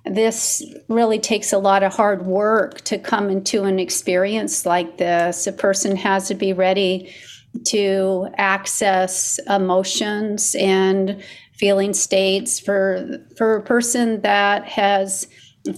This 0.05 0.63
really 0.89 1.21
takes 1.21 1.53
a 1.53 1.59
lot 1.59 1.85
of 1.85 1.95
hard 1.95 2.27
work 2.27 2.81
to 2.83 2.99
come 2.99 3.31
into 3.31 3.63
an 3.65 3.79
experience 3.79 4.67
like 4.67 4.99
this. 4.99 5.47
A 5.47 5.53
person 5.53 5.97
has 5.97 6.27
to 6.29 6.35
be 6.35 6.53
ready 6.53 7.15
to 7.67 8.29
access 8.37 9.39
emotions 9.49 10.57
and 10.59 11.23
feeling 11.55 11.95
states 11.95 12.59
for 12.59 13.19
for 13.37 13.57
a 13.57 13.63
person 13.63 14.21
that 14.23 14.65
has 14.65 15.29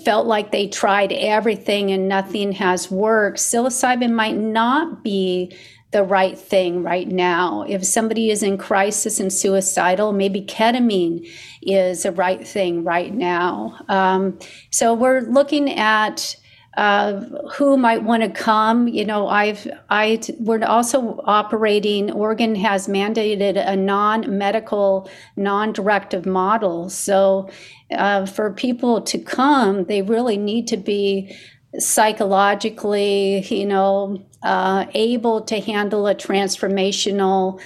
felt 0.04 0.26
like 0.26 0.50
they 0.50 0.68
tried 0.68 1.12
everything 1.12 1.90
and 1.90 2.08
nothing 2.08 2.52
has 2.52 2.90
worked, 2.90 3.38
psilocybin 3.38 4.12
might 4.12 4.36
not 4.36 5.04
be 5.04 5.54
the 5.90 6.02
right 6.02 6.36
thing 6.36 6.82
right 6.82 7.06
now. 7.06 7.64
If 7.68 7.84
somebody 7.84 8.30
is 8.30 8.42
in 8.42 8.58
crisis 8.58 9.20
and 9.20 9.32
suicidal, 9.32 10.12
maybe 10.12 10.42
ketamine 10.42 11.28
is 11.62 12.02
the 12.02 12.10
right 12.10 12.46
thing 12.46 12.82
right 12.82 13.14
now. 13.14 13.78
Um, 13.88 14.38
so 14.70 14.92
we're 14.92 15.20
looking 15.20 15.78
at 15.78 16.34
uh, 16.76 17.20
who 17.54 17.76
might 17.76 18.02
want 18.02 18.22
to 18.22 18.28
come. 18.28 18.88
You 18.88 19.04
know, 19.04 19.28
I've 19.28 19.66
I 19.90 20.20
we're 20.40 20.64
also 20.64 21.20
operating. 21.24 22.10
Oregon 22.10 22.54
has 22.56 22.88
mandated 22.88 23.56
a 23.56 23.76
non-medical, 23.76 25.08
non-directive 25.36 26.26
model. 26.26 26.90
So 26.90 27.48
uh, 27.92 28.26
for 28.26 28.52
people 28.52 29.02
to 29.02 29.18
come, 29.18 29.84
they 29.84 30.02
really 30.02 30.36
need 30.36 30.66
to 30.68 30.76
be 30.76 31.36
psychologically, 31.78 33.40
you 33.40 33.66
know, 33.66 34.24
uh, 34.42 34.86
able 34.94 35.42
to 35.42 35.60
handle 35.60 36.06
a 36.06 36.14
transformational 36.14 37.60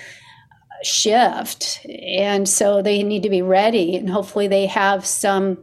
shift. 0.83 1.85
And 1.87 2.49
so 2.49 2.83
they 2.83 3.03
need 3.03 3.23
to 3.25 3.31
be 3.31 3.43
ready, 3.43 3.97
and 3.97 4.09
hopefully 4.09 4.49
they 4.49 4.67
have 4.67 5.05
some 5.05 5.59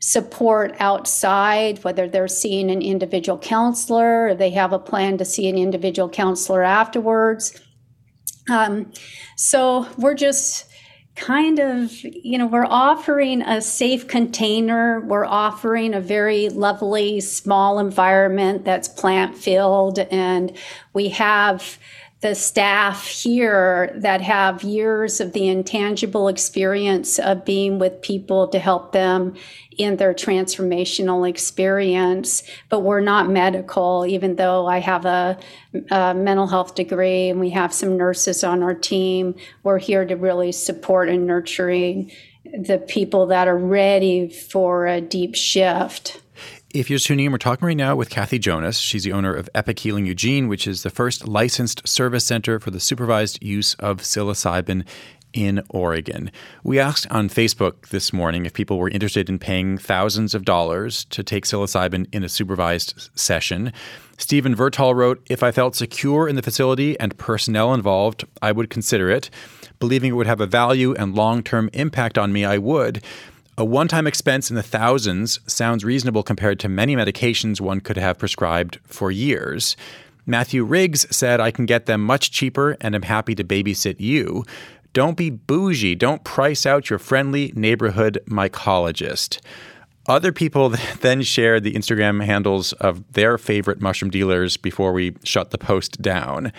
support 0.00 0.74
outside, 0.78 1.82
whether 1.84 2.08
they're 2.08 2.28
seeing 2.28 2.70
an 2.70 2.82
individual 2.82 3.38
counselor 3.38 4.28
or 4.28 4.34
they 4.34 4.50
have 4.50 4.72
a 4.72 4.78
plan 4.78 5.18
to 5.18 5.24
see 5.24 5.48
an 5.48 5.58
individual 5.58 6.08
counselor 6.08 6.62
afterwards. 6.62 7.60
Um, 8.48 8.92
so 9.36 9.86
we're 9.98 10.14
just 10.14 10.66
kind 11.18 11.58
of, 11.58 11.92
you 12.04 12.38
know, 12.38 12.46
we're 12.46 12.64
offering 12.64 13.42
a 13.42 13.60
safe 13.60 14.06
container. 14.06 15.00
We're 15.00 15.26
offering 15.26 15.92
a 15.92 16.00
very 16.00 16.48
lovely 16.48 17.20
small 17.20 17.80
environment 17.80 18.64
that's 18.64 18.88
plant 18.88 19.36
filled, 19.36 19.98
and 19.98 20.56
we 20.94 21.08
have 21.08 21.78
the 22.20 22.34
staff 22.34 23.06
here 23.06 23.92
that 23.94 24.20
have 24.20 24.64
years 24.64 25.20
of 25.20 25.32
the 25.34 25.46
intangible 25.46 26.26
experience 26.26 27.18
of 27.20 27.44
being 27.44 27.78
with 27.78 28.02
people 28.02 28.48
to 28.48 28.58
help 28.58 28.90
them 28.90 29.34
in 29.76 29.96
their 29.98 30.12
transformational 30.12 31.28
experience. 31.28 32.42
But 32.68 32.80
we're 32.80 33.00
not 33.00 33.30
medical, 33.30 34.04
even 34.04 34.34
though 34.34 34.66
I 34.66 34.78
have 34.78 35.04
a, 35.04 35.38
a, 35.92 36.12
mental 36.12 36.48
health 36.48 36.74
degree 36.74 37.28
and 37.28 37.38
we 37.38 37.50
have 37.50 37.72
some 37.72 37.96
nurses 37.96 38.42
on 38.42 38.64
our 38.64 38.74
team. 38.74 39.36
We're 39.62 39.78
here 39.78 40.04
to 40.04 40.16
really 40.16 40.50
support 40.50 41.08
and 41.08 41.24
nurturing 41.24 42.10
the 42.44 42.78
people 42.78 43.26
that 43.26 43.46
are 43.46 43.56
ready 43.56 44.28
for 44.28 44.88
a 44.88 45.00
deep 45.00 45.36
shift. 45.36 46.20
If 46.78 46.88
you're 46.88 47.00
tuning 47.00 47.26
in, 47.26 47.32
we're 47.32 47.38
talking 47.38 47.66
right 47.66 47.76
now 47.76 47.96
with 47.96 48.08
Cathy 48.08 48.38
Jonas. 48.38 48.78
She's 48.78 49.02
the 49.02 49.10
owner 49.10 49.34
of 49.34 49.50
Epic 49.52 49.80
Healing 49.80 50.06
Eugene, 50.06 50.46
which 50.46 50.68
is 50.68 50.84
the 50.84 50.90
first 50.90 51.26
licensed 51.26 51.88
service 51.88 52.24
center 52.24 52.60
for 52.60 52.70
the 52.70 52.78
supervised 52.78 53.42
use 53.42 53.74
of 53.80 53.96
psilocybin 53.96 54.86
in 55.32 55.60
Oregon. 55.70 56.30
We 56.62 56.78
asked 56.78 57.08
on 57.10 57.30
Facebook 57.30 57.88
this 57.88 58.12
morning 58.12 58.46
if 58.46 58.54
people 58.54 58.78
were 58.78 58.90
interested 58.90 59.28
in 59.28 59.40
paying 59.40 59.76
thousands 59.76 60.36
of 60.36 60.44
dollars 60.44 61.04
to 61.06 61.24
take 61.24 61.46
psilocybin 61.46 62.06
in 62.12 62.22
a 62.22 62.28
supervised 62.28 63.10
session. 63.16 63.72
Stephen 64.16 64.54
Vertal 64.54 64.94
wrote, 64.94 65.20
If 65.28 65.42
I 65.42 65.50
felt 65.50 65.74
secure 65.74 66.28
in 66.28 66.36
the 66.36 66.42
facility 66.42 66.98
and 67.00 67.18
personnel 67.18 67.74
involved, 67.74 68.24
I 68.40 68.52
would 68.52 68.70
consider 68.70 69.10
it. 69.10 69.30
Believing 69.80 70.10
it 70.10 70.14
would 70.14 70.28
have 70.28 70.40
a 70.40 70.46
value 70.46 70.94
and 70.94 71.16
long 71.16 71.42
term 71.42 71.70
impact 71.72 72.16
on 72.18 72.32
me, 72.32 72.44
I 72.44 72.58
would. 72.58 73.02
A 73.58 73.64
one 73.64 73.88
time 73.88 74.06
expense 74.06 74.50
in 74.50 74.54
the 74.54 74.62
thousands 74.62 75.40
sounds 75.48 75.84
reasonable 75.84 76.22
compared 76.22 76.60
to 76.60 76.68
many 76.68 76.94
medications 76.94 77.60
one 77.60 77.80
could 77.80 77.96
have 77.96 78.16
prescribed 78.16 78.78
for 78.84 79.10
years. 79.10 79.76
Matthew 80.26 80.62
Riggs 80.62 81.08
said, 81.10 81.40
I 81.40 81.50
can 81.50 81.66
get 81.66 81.86
them 81.86 82.00
much 82.00 82.30
cheaper 82.30 82.76
and 82.80 82.94
am 82.94 83.02
happy 83.02 83.34
to 83.34 83.42
babysit 83.42 83.96
you. 83.98 84.44
Don't 84.92 85.16
be 85.16 85.28
bougie. 85.28 85.96
Don't 85.96 86.22
price 86.22 86.66
out 86.66 86.88
your 86.88 87.00
friendly 87.00 87.52
neighborhood 87.56 88.20
mycologist. 88.28 89.40
Other 90.06 90.30
people 90.30 90.68
then 91.00 91.22
shared 91.22 91.64
the 91.64 91.74
Instagram 91.74 92.24
handles 92.24 92.74
of 92.74 93.12
their 93.14 93.38
favorite 93.38 93.80
mushroom 93.80 94.12
dealers 94.12 94.56
before 94.56 94.92
we 94.92 95.16
shut 95.24 95.50
the 95.50 95.58
post 95.58 96.00
down. 96.00 96.52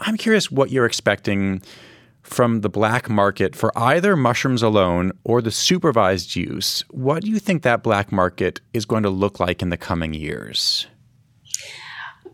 I'm 0.00 0.18
curious 0.18 0.50
what 0.50 0.70
you're 0.70 0.84
expecting 0.84 1.62
from 2.30 2.60
the 2.60 2.68
black 2.68 3.10
market 3.10 3.56
for 3.56 3.76
either 3.76 4.16
mushrooms 4.16 4.62
alone 4.62 5.12
or 5.24 5.42
the 5.42 5.50
supervised 5.50 6.36
use, 6.36 6.84
what 6.90 7.22
do 7.22 7.30
you 7.30 7.38
think 7.38 7.62
that 7.62 7.82
black 7.82 8.12
market 8.12 8.60
is 8.72 8.84
going 8.84 9.02
to 9.02 9.10
look 9.10 9.40
like 9.40 9.60
in 9.62 9.70
the 9.70 9.76
coming 9.76 10.14
years? 10.14 10.86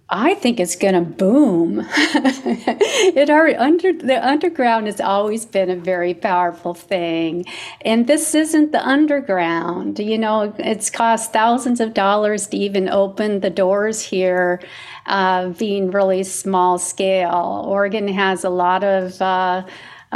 I 0.09 0.35
think 0.35 0.61
it's 0.61 0.77
going 0.77 0.95
to 0.95 1.01
boom. 1.01 1.85
it 1.91 3.29
already 3.29 3.57
under 3.57 3.93
the 3.93 4.25
underground 4.25 4.87
has 4.87 5.01
always 5.01 5.45
been 5.45 5.69
a 5.69 5.75
very 5.75 6.15
powerful 6.15 6.75
thing, 6.75 7.45
and 7.81 8.07
this 8.07 8.33
isn't 8.33 8.71
the 8.71 8.87
underground. 8.87 9.99
You 9.99 10.17
know, 10.17 10.55
it's 10.59 10.91
cost 10.91 11.33
thousands 11.33 11.81
of 11.81 11.93
dollars 11.93 12.47
to 12.49 12.57
even 12.57 12.89
open 12.89 13.41
the 13.41 13.51
doors 13.51 14.01
here, 14.01 14.61
uh, 15.07 15.49
being 15.51 15.91
really 15.91 16.23
small 16.25 16.79
scale. 16.79 17.65
Oregon 17.67 18.09
has 18.09 18.45
a 18.45 18.51
lot 18.51 18.85
of. 18.85 19.21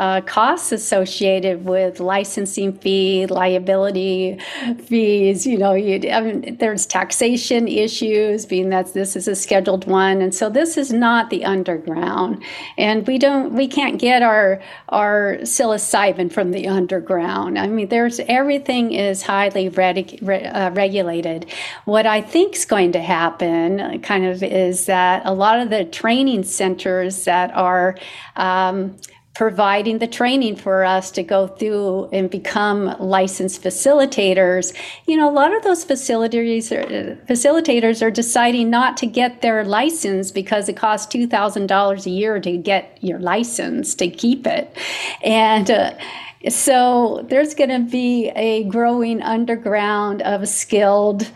Uh, 0.01 0.11
uh, 0.11 0.21
costs 0.23 0.73
associated 0.73 1.65
with 1.65 2.01
licensing 2.01 2.73
fee, 2.73 3.27
liability 3.27 4.39
fees. 4.87 5.47
You 5.47 5.59
know, 5.59 5.75
you, 5.75 6.11
I 6.11 6.21
mean, 6.21 6.57
there's 6.59 6.85
taxation 6.85 7.69
issues, 7.69 8.45
being 8.45 8.71
that 8.71 8.93
this 8.93 9.15
is 9.15 9.29
a 9.29 9.37
scheduled 9.37 9.87
one, 9.87 10.21
and 10.21 10.35
so 10.35 10.51
this 10.51 10.77
is 10.77 10.93
not 10.93 11.31
the 11.31 11.45
underground, 11.45 12.43
and 12.77 13.07
we 13.07 13.19
don't, 13.19 13.53
we 13.55 13.69
can't 13.69 14.01
get 14.01 14.23
our 14.23 14.61
our 14.89 15.39
psilocybin 15.43 16.33
from 16.33 16.51
the 16.51 16.67
underground. 16.67 17.59
I 17.59 17.69
mean, 17.69 17.89
there's 17.89 18.21
everything 18.21 18.93
is 18.93 19.23
highly 19.23 19.69
reg, 19.69 20.19
uh, 20.23 20.71
regulated. 20.75 21.47
What 21.85 22.07
I 22.07 22.21
think 22.21 22.57
is 22.57 22.65
going 22.65 22.93
to 22.93 23.01
happen, 23.01 24.01
kind 24.03 24.27
of, 24.27 24.43
is 24.43 24.87
that 24.87 25.23
a 25.25 25.33
lot 25.33 25.61
of 25.61 25.71
the 25.71 25.85
training 25.85 26.43
centers 26.45 27.25
that 27.25 27.55
are 27.55 27.97
um, 28.37 28.97
providing 29.35 29.99
the 29.99 30.07
training 30.07 30.57
for 30.57 30.85
us 30.85 31.11
to 31.13 31.23
go 31.23 31.47
through 31.47 32.09
and 32.13 32.29
become 32.29 32.97
licensed 32.99 33.63
facilitators. 33.63 34.77
You 35.07 35.17
know 35.17 35.31
a 35.31 35.33
lot 35.33 35.55
of 35.57 35.63
those 35.63 35.85
facilities 35.85 36.73
are, 36.73 36.85
facilitators 37.29 38.03
are 38.03 38.11
deciding 38.11 38.71
not 38.71 38.97
to 38.99 39.07
get 39.07 39.41
their 39.41 39.65
license 39.65 40.33
because 40.33 40.69
it 40.69 40.77
costs 40.77 41.15
$2000 41.15 42.07
a 42.07 42.11
year 42.11 42.41
to 42.41 42.57
get 42.57 42.99
your 43.01 43.19
license 43.19 43.95
to 43.97 44.11
keep 44.11 44.47
it. 44.47 44.77
And 45.23 45.71
uh, 45.71 45.95
so 46.49 47.25
there's 47.29 47.55
going 47.55 47.71
to 47.71 47.91
be 47.91 48.31
a 48.35 48.65
growing 48.65 49.23
underground 49.23 50.23
of 50.23 50.49
skilled 50.49 51.31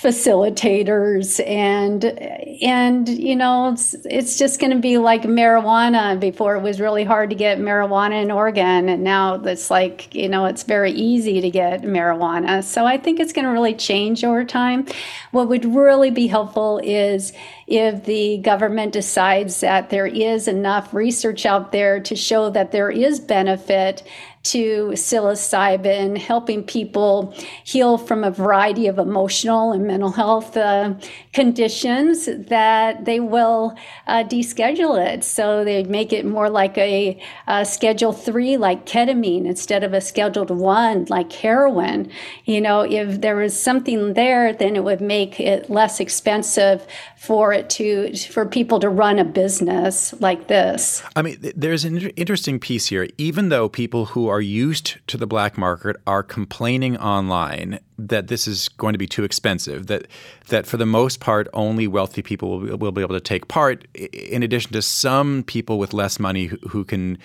facilitators 0.00 1.40
and 1.46 2.04
and 2.04 3.08
you 3.08 3.36
know 3.36 3.70
it's, 3.70 3.94
it's 4.04 4.36
just 4.36 4.58
going 4.60 4.72
to 4.72 4.78
be 4.78 4.98
like 4.98 5.22
marijuana. 5.22 6.18
Before 6.18 6.56
it 6.56 6.62
was 6.62 6.80
really 6.80 7.04
hard 7.04 7.30
to 7.30 7.36
get 7.36 7.58
marijuana 7.58 8.22
in 8.22 8.30
Oregon 8.30 8.88
and 8.88 9.04
now 9.04 9.34
it's 9.34 9.70
like 9.70 10.12
you 10.14 10.28
know 10.28 10.46
it's 10.46 10.64
very 10.64 10.90
easy 10.90 11.40
to 11.40 11.50
get 11.50 11.82
marijuana. 11.82 12.64
So 12.64 12.84
I 12.86 12.98
think 12.98 13.20
it's 13.20 13.32
going 13.32 13.44
to 13.44 13.52
really 13.52 13.74
change 13.74 14.24
over 14.24 14.44
time. 14.44 14.86
What 15.30 15.48
would 15.48 15.64
really 15.64 16.10
be 16.10 16.26
helpful 16.26 16.80
is 16.82 17.32
if 17.66 18.04
the 18.04 18.38
government 18.38 18.92
decides 18.92 19.60
that 19.60 19.90
there 19.90 20.06
is 20.06 20.48
enough 20.48 20.92
research 20.92 21.46
out 21.46 21.72
there 21.72 22.00
to 22.00 22.16
show 22.16 22.50
that 22.50 22.72
there 22.72 22.90
is 22.90 23.20
benefit 23.20 24.02
to 24.44 24.88
psilocybin, 24.92 26.18
helping 26.18 26.62
people 26.62 27.34
heal 27.64 27.96
from 27.96 28.22
a 28.22 28.30
variety 28.30 28.86
of 28.86 28.98
emotional 28.98 29.72
and 29.72 29.86
mental 29.86 30.12
health 30.12 30.54
uh, 30.54 30.92
conditions, 31.32 32.26
that 32.26 33.06
they 33.06 33.20
will 33.20 33.74
uh, 34.06 34.22
deschedule 34.24 35.02
it. 35.02 35.24
So 35.24 35.64
they 35.64 35.82
make 35.84 36.12
it 36.12 36.26
more 36.26 36.50
like 36.50 36.76
a, 36.76 37.18
a, 37.46 37.64
Schedule 37.64 38.12
3, 38.12 38.58
like 38.58 38.84
ketamine, 38.84 39.46
instead 39.46 39.82
of 39.82 39.94
a 39.94 40.00
Scheduled 40.02 40.50
1, 40.50 41.06
like 41.08 41.32
heroin. 41.32 42.10
You 42.44 42.60
know, 42.60 42.82
if 42.82 43.22
there 43.22 43.36
was 43.36 43.58
something 43.58 44.12
there, 44.12 44.52
then 44.52 44.76
it 44.76 44.84
would 44.84 45.00
make 45.00 45.40
it 45.40 45.70
less 45.70 46.00
expensive 46.00 46.86
for 47.16 47.53
it 47.54 47.70
to 47.70 48.14
for 48.16 48.44
people 48.44 48.80
to 48.80 48.88
run 48.88 49.18
a 49.18 49.24
business 49.24 50.14
like 50.20 50.48
this. 50.48 51.02
I 51.16 51.22
mean, 51.22 51.38
there's 51.56 51.84
an 51.84 51.98
interesting 52.10 52.58
piece 52.58 52.86
here. 52.86 53.08
Even 53.16 53.48
though 53.48 53.68
people 53.68 54.06
who 54.06 54.28
are 54.28 54.40
used 54.40 54.98
to 55.06 55.16
the 55.16 55.26
black 55.26 55.56
market 55.56 55.96
are 56.06 56.22
complaining 56.22 56.96
online 56.98 57.80
that 57.96 58.26
this 58.26 58.46
is 58.46 58.68
going 58.68 58.92
to 58.92 58.98
be 58.98 59.06
too 59.06 59.24
expensive, 59.24 59.86
that 59.86 60.06
that 60.48 60.66
for 60.66 60.76
the 60.76 60.86
most 60.86 61.20
part 61.20 61.48
only 61.52 61.86
wealthy 61.86 62.22
people 62.22 62.58
will, 62.58 62.76
will 62.76 62.92
be 62.92 63.00
able 63.00 63.14
to 63.14 63.20
take 63.20 63.48
part. 63.48 63.86
In 63.94 64.42
addition 64.42 64.72
to 64.72 64.82
some 64.82 65.44
people 65.44 65.78
with 65.78 65.94
less 65.94 66.18
money 66.18 66.46
who, 66.46 66.56
who 66.68 66.84
can, 66.84 67.18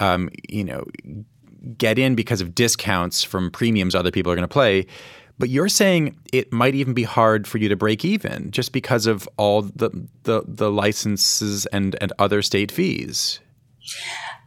um, 0.00 0.28
you 0.48 0.64
know, 0.64 0.84
get 1.76 1.98
in 1.98 2.14
because 2.14 2.40
of 2.40 2.54
discounts 2.54 3.22
from 3.22 3.50
premiums 3.50 3.94
other 3.94 4.10
people 4.10 4.30
are 4.30 4.36
going 4.36 4.42
to 4.42 4.48
play 4.48 4.86
but 5.38 5.48
you're 5.48 5.68
saying 5.68 6.18
it 6.32 6.52
might 6.52 6.74
even 6.74 6.94
be 6.94 7.04
hard 7.04 7.46
for 7.46 7.58
you 7.58 7.68
to 7.68 7.76
break 7.76 8.04
even 8.04 8.50
just 8.50 8.72
because 8.72 9.06
of 9.06 9.28
all 9.36 9.62
the 9.62 9.90
the, 10.24 10.42
the 10.46 10.70
licenses 10.70 11.66
and, 11.66 11.96
and 12.00 12.12
other 12.18 12.42
state 12.42 12.72
fees. 12.72 13.40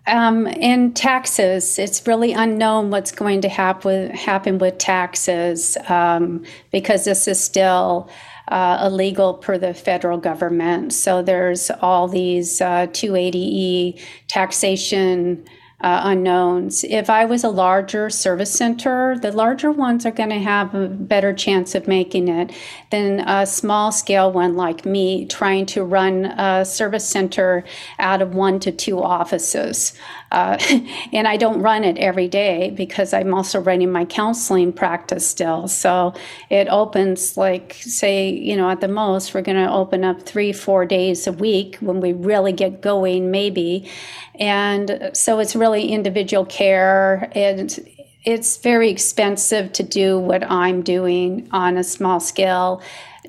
Um, 0.08 0.48
and 0.48 0.96
taxes, 0.96 1.78
it's 1.78 2.06
really 2.08 2.34
unknown 2.34 2.90
what's 2.90 3.12
going 3.12 3.42
to 3.42 3.50
happen 3.50 4.10
happen 4.12 4.58
with 4.58 4.78
taxes 4.78 5.78
um, 5.88 6.44
because 6.72 7.06
this 7.06 7.28
is 7.28 7.42
still 7.42 8.10
uh, 8.48 8.84
illegal 8.86 9.36
per 9.36 9.58
the 9.58 9.74
federal 9.74 10.18
government. 10.18 10.94
So 10.94 11.22
there's 11.22 11.70
all 11.82 12.08
these 12.08 12.62
uh, 12.62 12.88
280e 12.88 14.00
taxation 14.28 15.46
uh, 15.82 16.02
unknowns. 16.04 16.84
If 16.84 17.10
I 17.10 17.26
was 17.26 17.44
a 17.44 17.50
larger 17.50 18.10
service 18.10 18.52
center, 18.52 19.18
the 19.18 19.32
larger 19.32 19.72
ones 19.72 20.06
are 20.06 20.12
going 20.12 20.30
to 20.30 20.40
have 20.40 20.76
a 20.76 20.88
better 20.88 21.34
chance 21.34 21.74
of 21.74 21.88
making 21.88 22.28
it 22.28 22.52
than 22.92 23.20
a 23.22 23.46
small 23.46 23.92
scale 23.92 24.32
one 24.32 24.56
like 24.56 24.86
me 24.86 25.26
trying 25.26 25.66
to 25.68 25.84
run 25.84 26.26
a 26.26 26.66
service 26.66 27.08
center 27.08 27.64
out 28.00 28.22
of 28.22 28.36
one 28.36 28.60
to 28.60 28.72
two 28.72 29.02
offices. 29.02 29.94
Uh, 30.32 30.58
and 31.14 31.28
I 31.28 31.38
don't 31.38 31.62
run 31.62 31.84
it 31.84 31.98
every 31.98 32.28
day 32.28 32.70
because 32.70 33.14
I'm 33.14 33.34
also 33.34 33.60
running 33.60 33.92
my 33.92 34.06
counseling 34.06 34.72
practice 34.72 35.28
still. 35.28 35.68
So 35.68 36.14
it 36.50 36.68
opens, 36.70 37.38
like, 37.38 37.74
say, 37.82 38.30
you 38.30 38.56
know, 38.56 38.70
at 38.70 38.82
the 38.82 38.88
most, 38.88 39.34
we're 39.34 39.42
going 39.42 39.64
to 39.64 39.72
open 39.72 40.04
up 40.04 40.24
three, 40.24 40.54
four 40.54 40.86
days 40.86 41.28
a 41.28 41.34
week 41.34 41.78
when 41.82 42.00
we 42.00 42.14
really 42.14 42.54
get 42.54 42.82
going, 42.82 43.32
maybe. 43.32 43.90
And 44.36 45.12
so 45.14 45.40
it's 45.40 45.56
really 45.72 45.88
individual 45.88 46.46
care. 46.46 47.32
And 47.34 47.80
it's 48.24 48.58
very 48.58 48.90
expensive 48.90 49.74
to 49.74 49.84
do 49.84 50.20
what 50.20 50.50
I'm 50.50 50.82
doing 50.82 51.48
on 51.52 51.78
a 51.78 51.84
small 51.84 52.20
scale. 52.20 52.82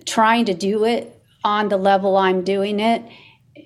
Trying 0.05 0.47
to 0.47 0.55
do 0.55 0.85
it 0.85 1.19
on 1.45 1.69
the 1.69 1.77
level 1.77 2.17
I'm 2.17 2.43
doing 2.43 2.81
it 2.81 3.03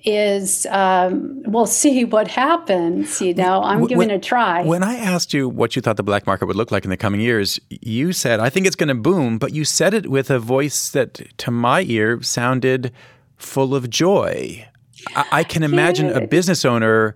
is 0.03 0.65
um, 0.67 1.41
we'll 1.45 1.65
see 1.83 2.05
what 2.05 2.27
happens. 2.27 3.19
You 3.21 3.33
know, 3.33 3.61
I'm 3.61 3.79
when, 3.79 3.87
giving 3.89 4.09
it 4.09 4.15
a 4.15 4.19
try. 4.19 4.63
When 4.63 4.83
I 4.83 4.95
asked 4.95 5.33
you 5.33 5.49
what 5.49 5.75
you 5.75 5.81
thought 5.81 5.97
the 5.97 6.03
black 6.03 6.25
market 6.25 6.45
would 6.45 6.55
look 6.55 6.71
like 6.71 6.83
in 6.83 6.89
the 6.89 6.97
coming 6.97 7.19
years, 7.19 7.59
you 7.69 8.13
said, 8.13 8.39
I 8.39 8.49
think 8.49 8.67
it's 8.67 8.75
going 8.75 8.89
to 8.89 8.95
boom, 8.95 9.37
but 9.37 9.53
you 9.53 9.65
said 9.65 9.93
it 9.93 10.09
with 10.09 10.29
a 10.29 10.39
voice 10.39 10.89
that 10.91 11.37
to 11.39 11.51
my 11.51 11.81
ear 11.81 12.21
sounded 12.21 12.93
full 13.37 13.75
of 13.75 13.89
joy. 13.89 14.67
I, 15.15 15.25
I 15.31 15.43
can 15.43 15.63
imagine 15.63 16.09
a 16.09 16.25
business 16.25 16.65
owner 16.65 17.15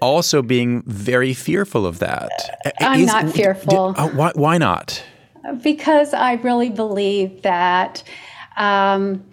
also 0.00 0.42
being 0.42 0.82
very 0.86 1.34
fearful 1.34 1.86
of 1.86 1.98
that. 1.98 2.30
I'm 2.80 3.00
Is, 3.00 3.06
not 3.06 3.30
fearful. 3.30 3.92
Did, 3.92 4.00
uh, 4.00 4.08
why, 4.10 4.32
why 4.34 4.58
not? 4.58 5.02
Because 5.62 6.14
I 6.14 6.34
really 6.34 6.70
believe 6.70 7.42
that 7.42 8.02
um, 8.56 9.24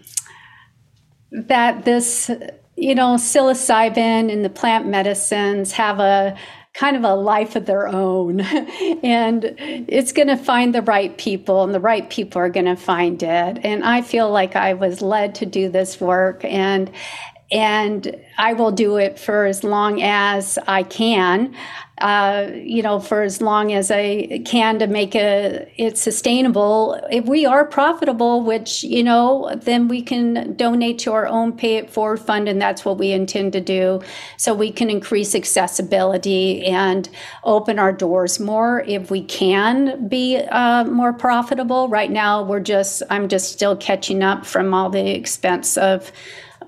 that 1.32 1.86
this, 1.86 2.32
you 2.76 2.96
know, 2.96 3.16
psilocybin 3.16 4.32
and 4.32 4.44
the 4.44 4.50
plant 4.50 4.88
medicines 4.88 5.74
have 5.74 6.00
a 6.00 6.38
kind 6.74 6.96
of 6.96 7.04
a 7.04 7.14
life 7.14 7.56
of 7.56 7.66
their 7.66 7.88
own. 7.88 8.40
and 9.04 9.56
it's 9.58 10.12
going 10.12 10.28
to 10.28 10.38
find 10.38 10.74
the 10.74 10.82
right 10.82 11.18
people, 11.18 11.64
and 11.64 11.74
the 11.74 11.80
right 11.80 12.10
people 12.10 12.42
are 12.42 12.50
going 12.50 12.66
to 12.66 12.76
find 12.76 13.22
it. 13.22 13.60
And 13.64 13.84
I 13.84 14.02
feel 14.02 14.30
like 14.30 14.56
I 14.56 14.74
was 14.74 15.02
led 15.02 15.36
to 15.36 15.46
do 15.46 15.70
this 15.70 16.00
work. 16.00 16.44
And 16.46 16.90
and 17.52 18.16
I 18.38 18.54
will 18.54 18.72
do 18.72 18.98
it 18.98 19.20
for 19.20 19.46
as 19.46 19.64
long 19.64 20.02
as 20.02 20.58
I 20.68 20.84
can. 20.84 21.56
Uh, 22.00 22.50
you 22.54 22.82
know, 22.82 22.98
for 22.98 23.24
as 23.24 23.42
long 23.42 23.74
as 23.74 23.92
I 23.92 24.42
can 24.46 24.80
to 24.80 24.88
make 24.88 25.16
a, 25.16 25.70
it 25.76 25.98
sustainable. 25.98 26.98
If 27.12 27.26
we 27.26 27.46
are 27.46 27.66
profitable, 27.66 28.42
which, 28.42 28.86
you 28.86 29.04
know, 29.04 29.54
then 29.58 29.90
we 29.90 30.02
can 30.02 30.56
donate 30.56 31.00
to 31.00 31.12
our 31.12 31.28
own 31.28 31.52
pay 31.52 31.76
it 31.76 31.90
forward 31.90 32.22
fund, 32.22 32.48
and 32.48 32.62
that's 32.62 32.86
what 32.86 32.98
we 32.98 33.12
intend 33.12 33.52
to 33.52 33.60
do. 33.60 34.02
So 34.38 34.54
we 34.54 34.72
can 34.72 34.90
increase 34.90 35.36
accessibility 35.36 36.64
and 36.66 37.10
open 37.44 37.80
our 37.80 37.92
doors 37.92 38.40
more 38.40 38.80
if 38.88 39.12
we 39.12 39.22
can 39.22 40.08
be 40.08 40.38
uh, 40.38 40.86
more 40.86 41.12
profitable. 41.12 41.90
Right 41.90 42.12
now, 42.12 42.44
we're 42.44 42.62
just, 42.62 43.04
I'm 43.10 43.28
just 43.28 43.52
still 43.52 43.76
catching 43.76 44.24
up 44.24 44.46
from 44.46 44.74
all 44.74 44.90
the 44.90 45.14
expense 45.14 45.78
of 45.78 46.14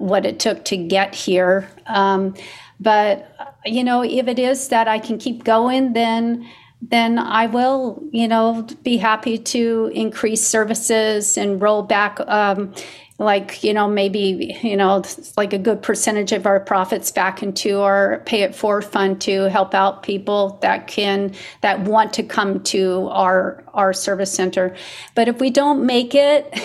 what 0.02 0.26
it 0.26 0.40
took 0.40 0.66
to 0.66 0.78
get 0.78 1.16
here. 1.16 1.70
Um, 1.86 2.34
but 2.80 3.36
you 3.66 3.84
know, 3.84 4.04
if 4.04 4.28
it 4.28 4.40
is 4.40 4.70
that 4.70 4.88
I 4.88 5.00
can 5.00 5.18
keep 5.18 5.44
going, 5.44 5.94
then 5.94 6.48
then 6.82 7.20
I 7.20 7.46
will, 7.46 8.04
you 8.12 8.28
know, 8.28 8.68
be 8.82 8.98
happy 8.98 9.38
to 9.38 9.92
increase 9.94 10.46
services 10.46 11.38
and 11.38 11.62
roll 11.62 11.84
back 11.84 12.20
um, 12.22 12.74
like 13.21 13.63
you 13.63 13.73
know 13.73 13.88
maybe 13.88 14.57
you 14.63 14.75
know 14.75 15.03
like 15.38 15.53
a 15.53 15.57
good 15.57 15.81
percentage 15.81 16.31
of 16.31 16.45
our 16.45 16.60
profits 16.60 17.12
back 17.12 17.43
into 17.43 17.79
our 17.79 18.21
pay 18.25 18.41
it 18.41 18.55
forward 18.55 18.84
fund 18.84 19.21
to 19.21 19.49
help 19.49 19.73
out 19.73 20.03
people 20.03 20.57
that 20.62 20.88
can 20.88 21.34
that 21.62 21.79
want 21.81 22.13
to 22.13 22.23
come 22.23 22.62
to 22.63 23.07
our 23.12 23.63
our 23.73 23.93
service 23.93 24.34
center 24.34 24.75
but 25.15 25.27
if 25.27 25.39
we 25.39 25.49
don't 25.49 25.86
make 25.86 26.15
it 26.15 26.60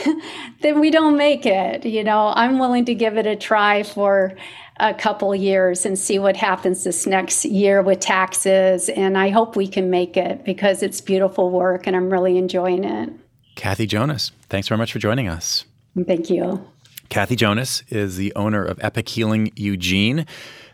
then 0.62 0.80
we 0.80 0.90
don't 0.90 1.16
make 1.16 1.44
it 1.46 1.84
you 1.84 2.02
know 2.02 2.32
i'm 2.34 2.58
willing 2.58 2.84
to 2.84 2.94
give 2.94 3.16
it 3.16 3.26
a 3.26 3.36
try 3.36 3.82
for 3.82 4.34
a 4.78 4.92
couple 4.92 5.34
years 5.34 5.86
and 5.86 5.98
see 5.98 6.18
what 6.18 6.36
happens 6.36 6.84
this 6.84 7.06
next 7.06 7.46
year 7.46 7.80
with 7.80 7.98
taxes. 7.98 8.90
And 8.90 9.16
I 9.16 9.30
hope 9.30 9.56
we 9.56 9.66
can 9.66 9.88
make 9.88 10.18
it 10.18 10.44
because 10.44 10.82
it's 10.82 11.00
beautiful 11.00 11.48
work 11.50 11.86
and 11.86 11.96
I'm 11.96 12.10
really 12.10 12.36
enjoying 12.36 12.84
it. 12.84 13.10
Cathy 13.54 13.86
Jonas, 13.86 14.32
thanks 14.50 14.68
very 14.68 14.76
much 14.76 14.92
for 14.92 14.98
joining 14.98 15.28
us. 15.28 15.64
Thank 16.04 16.30
you. 16.30 16.66
Cathy 17.08 17.36
Jonas 17.36 17.82
is 17.88 18.16
the 18.16 18.34
owner 18.34 18.64
of 18.64 18.78
Epic 18.82 19.08
Healing 19.08 19.52
Eugene 19.54 20.26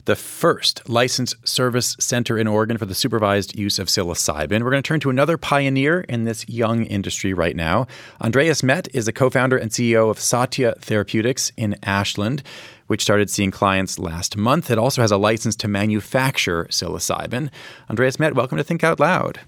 the 0.04 0.16
first 0.16 0.88
licensed 0.88 1.36
service 1.46 1.96
center 2.00 2.36
in 2.36 2.48
Oregon 2.48 2.76
for 2.76 2.86
the 2.86 2.94
supervised 2.94 3.56
use 3.56 3.78
of 3.78 3.88
psilocybin. 3.88 4.62
We're 4.62 4.70
going 4.70 4.82
to 4.82 4.86
turn 4.86 5.00
to 5.00 5.10
another 5.10 5.38
pioneer 5.38 6.00
in 6.00 6.24
this 6.24 6.48
young 6.48 6.84
industry 6.84 7.32
right 7.32 7.54
now. 7.54 7.86
Andreas 8.20 8.62
Met 8.62 8.88
is 8.94 9.06
the 9.06 9.12
co 9.12 9.30
founder 9.30 9.56
and 9.56 9.70
CEO 9.70 10.10
of 10.10 10.18
Satya 10.18 10.74
Therapeutics 10.80 11.52
in 11.56 11.76
Ashland, 11.84 12.42
which 12.88 13.02
started 13.02 13.30
seeing 13.30 13.50
clients 13.50 13.98
last 13.98 14.36
month. 14.36 14.70
It 14.70 14.78
also 14.78 15.02
has 15.02 15.12
a 15.12 15.16
license 15.16 15.54
to 15.56 15.68
manufacture 15.68 16.64
psilocybin. 16.64 17.50
Andreas 17.88 18.18
Met, 18.18 18.34
welcome 18.34 18.58
to 18.58 18.64
Think 18.64 18.82
Out 18.82 18.98
Loud. 18.98 19.40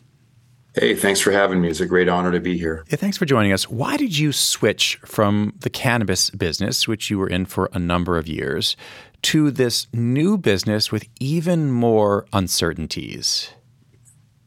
Hey, 0.77 0.97
thanks 0.97 1.21
for 1.21 1.31
having 1.31 1.61
me. 1.61 1.69
It's 1.69 1.79
a 1.79 1.87
great 1.87 2.09
honor 2.09 2.33
to 2.33 2.41
be 2.41 2.59
here. 2.59 2.85
Yeah, 2.89 2.97
thanks 2.97 3.17
for 3.17 3.27
joining 3.27 3.53
us. 3.53 3.69
Why 3.69 3.97
did 3.97 4.19
you 4.19 4.33
switch 4.33 4.99
from 5.05 5.55
the 5.61 5.71
cannabis 5.71 6.31
business, 6.31 6.89
which 6.89 7.11
you 7.11 7.19
were 7.19 7.29
in 7.29 7.45
for 7.45 7.71
a 7.73 7.79
number 7.79 8.19
of 8.19 8.27
years, 8.27 8.77
to 9.23 9.53
this 9.53 9.87
new 9.93 10.37
business 10.37 10.91
with 10.91 11.07
even 11.21 11.71
more 11.71 12.27
uncertainties? 12.33 13.51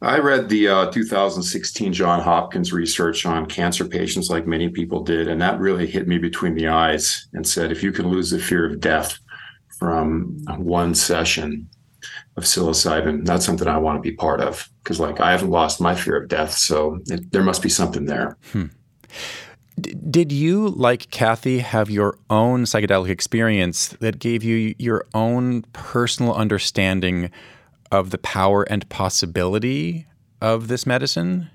I 0.02 0.20
read 0.20 0.50
the 0.50 0.68
uh, 0.68 0.92
2016 0.92 1.94
John 1.94 2.22
Hopkins 2.22 2.74
research 2.74 3.26
on 3.26 3.46
cancer 3.46 3.86
patients, 3.86 4.30
like 4.30 4.46
many 4.46 4.68
people 4.68 5.04
did, 5.04 5.30
and 5.30 5.42
that 5.42 5.60
really 5.62 5.88
hit 5.88 6.10
me 6.10 6.18
between 6.18 6.56
the 6.56 6.68
eyes 6.68 7.28
and 7.32 7.48
said, 7.48 7.72
if 7.72 7.82
you 7.82 7.94
can 7.94 8.10
lose 8.10 8.32
the 8.32 8.38
fear 8.38 8.66
of 8.66 8.82
death 8.82 9.18
from 9.80 10.38
one 10.58 10.94
session 10.94 11.70
of 12.38 12.44
psilocybin, 12.44 13.26
that's 13.26 13.46
something 13.46 13.68
I 13.68 13.78
want 13.78 13.98
to 13.98 14.02
be 14.02 14.16
part 14.16 14.40
of. 14.42 14.70
Because, 14.84 15.00
like, 15.00 15.20
I 15.20 15.32
haven't 15.32 15.50
lost 15.50 15.82
my 15.82 15.96
fear 15.96 16.16
of 16.22 16.30
death, 16.30 16.54
so 16.54 17.00
it, 17.08 17.32
there 17.32 17.44
must 17.44 17.62
be 17.62 17.70
something 17.70 18.06
there. 18.06 18.38
Hmm. 18.54 18.66
Did 20.10 20.32
you, 20.32 20.70
like 20.70 21.12
Cathy, 21.12 21.60
have 21.60 21.90
your 21.90 22.18
own 22.30 22.64
psychedelic 22.64 23.10
experience 23.10 23.90
that 24.00 24.20
gave 24.20 24.44
you 24.44 24.74
your 24.78 25.06
own 25.14 25.64
personal 25.74 26.34
understanding 26.34 27.30
of 27.92 28.10
the 28.10 28.18
power 28.18 28.64
and 28.64 28.88
possibility 28.90 30.08
of 30.42 30.68
this 30.68 30.86
medicine? 30.86 31.50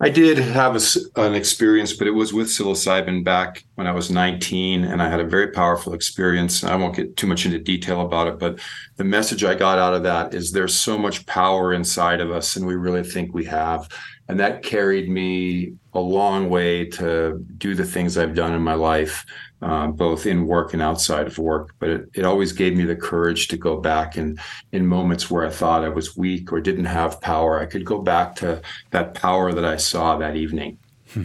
I 0.00 0.10
did 0.10 0.38
have 0.38 0.76
a, 0.76 0.80
an 1.20 1.34
experience, 1.34 1.92
but 1.92 2.06
it 2.06 2.12
was 2.12 2.32
with 2.32 2.46
psilocybin 2.46 3.24
back 3.24 3.64
when 3.74 3.88
I 3.88 3.92
was 3.92 4.10
19, 4.10 4.84
and 4.84 5.02
I 5.02 5.08
had 5.08 5.18
a 5.18 5.26
very 5.26 5.50
powerful 5.50 5.92
experience. 5.92 6.62
I 6.62 6.76
won't 6.76 6.94
get 6.94 7.16
too 7.16 7.26
much 7.26 7.44
into 7.44 7.58
detail 7.58 8.02
about 8.02 8.28
it, 8.28 8.38
but 8.38 8.60
the 8.96 9.02
message 9.02 9.42
I 9.42 9.56
got 9.56 9.78
out 9.78 9.94
of 9.94 10.04
that 10.04 10.34
is 10.34 10.52
there's 10.52 10.74
so 10.74 10.96
much 10.96 11.26
power 11.26 11.72
inside 11.72 12.20
of 12.20 12.30
us, 12.30 12.54
and 12.54 12.64
we 12.64 12.76
really 12.76 13.02
think 13.02 13.34
we 13.34 13.46
have 13.46 13.88
and 14.28 14.38
that 14.40 14.62
carried 14.62 15.08
me 15.08 15.72
a 15.98 16.00
long 16.00 16.48
way 16.48 16.84
to 16.84 17.44
do 17.58 17.74
the 17.74 17.84
things 17.84 18.16
I've 18.16 18.34
done 18.34 18.54
in 18.54 18.62
my 18.62 18.74
life, 18.74 19.26
uh, 19.62 19.88
both 19.88 20.26
in 20.26 20.46
work 20.46 20.72
and 20.72 20.82
outside 20.82 21.26
of 21.26 21.38
work. 21.38 21.74
But 21.78 21.90
it, 21.90 22.08
it 22.14 22.24
always 22.24 22.52
gave 22.52 22.76
me 22.76 22.84
the 22.84 22.96
courage 22.96 23.48
to 23.48 23.56
go 23.56 23.76
back 23.76 24.16
and 24.16 24.38
in 24.72 24.86
moments 24.86 25.30
where 25.30 25.46
I 25.46 25.50
thought 25.50 25.84
I 25.84 25.88
was 25.88 26.16
weak 26.16 26.52
or 26.52 26.60
didn't 26.60 26.86
have 26.86 27.20
power, 27.20 27.60
I 27.60 27.66
could 27.66 27.84
go 27.84 28.00
back 28.00 28.36
to 28.36 28.62
that 28.90 29.14
power 29.14 29.52
that 29.52 29.64
I 29.64 29.76
saw 29.76 30.16
that 30.18 30.36
evening. 30.36 30.78
Hmm. 31.12 31.24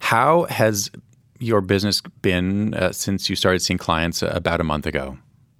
How 0.00 0.44
has 0.44 0.90
your 1.38 1.60
business 1.60 2.02
been 2.22 2.74
uh, 2.74 2.92
since 2.92 3.30
you 3.30 3.36
started 3.36 3.60
seeing 3.60 3.78
clients 3.78 4.22
uh, 4.22 4.30
about 4.34 4.60
a 4.60 4.64
month 4.64 4.86
ago? 4.86 5.16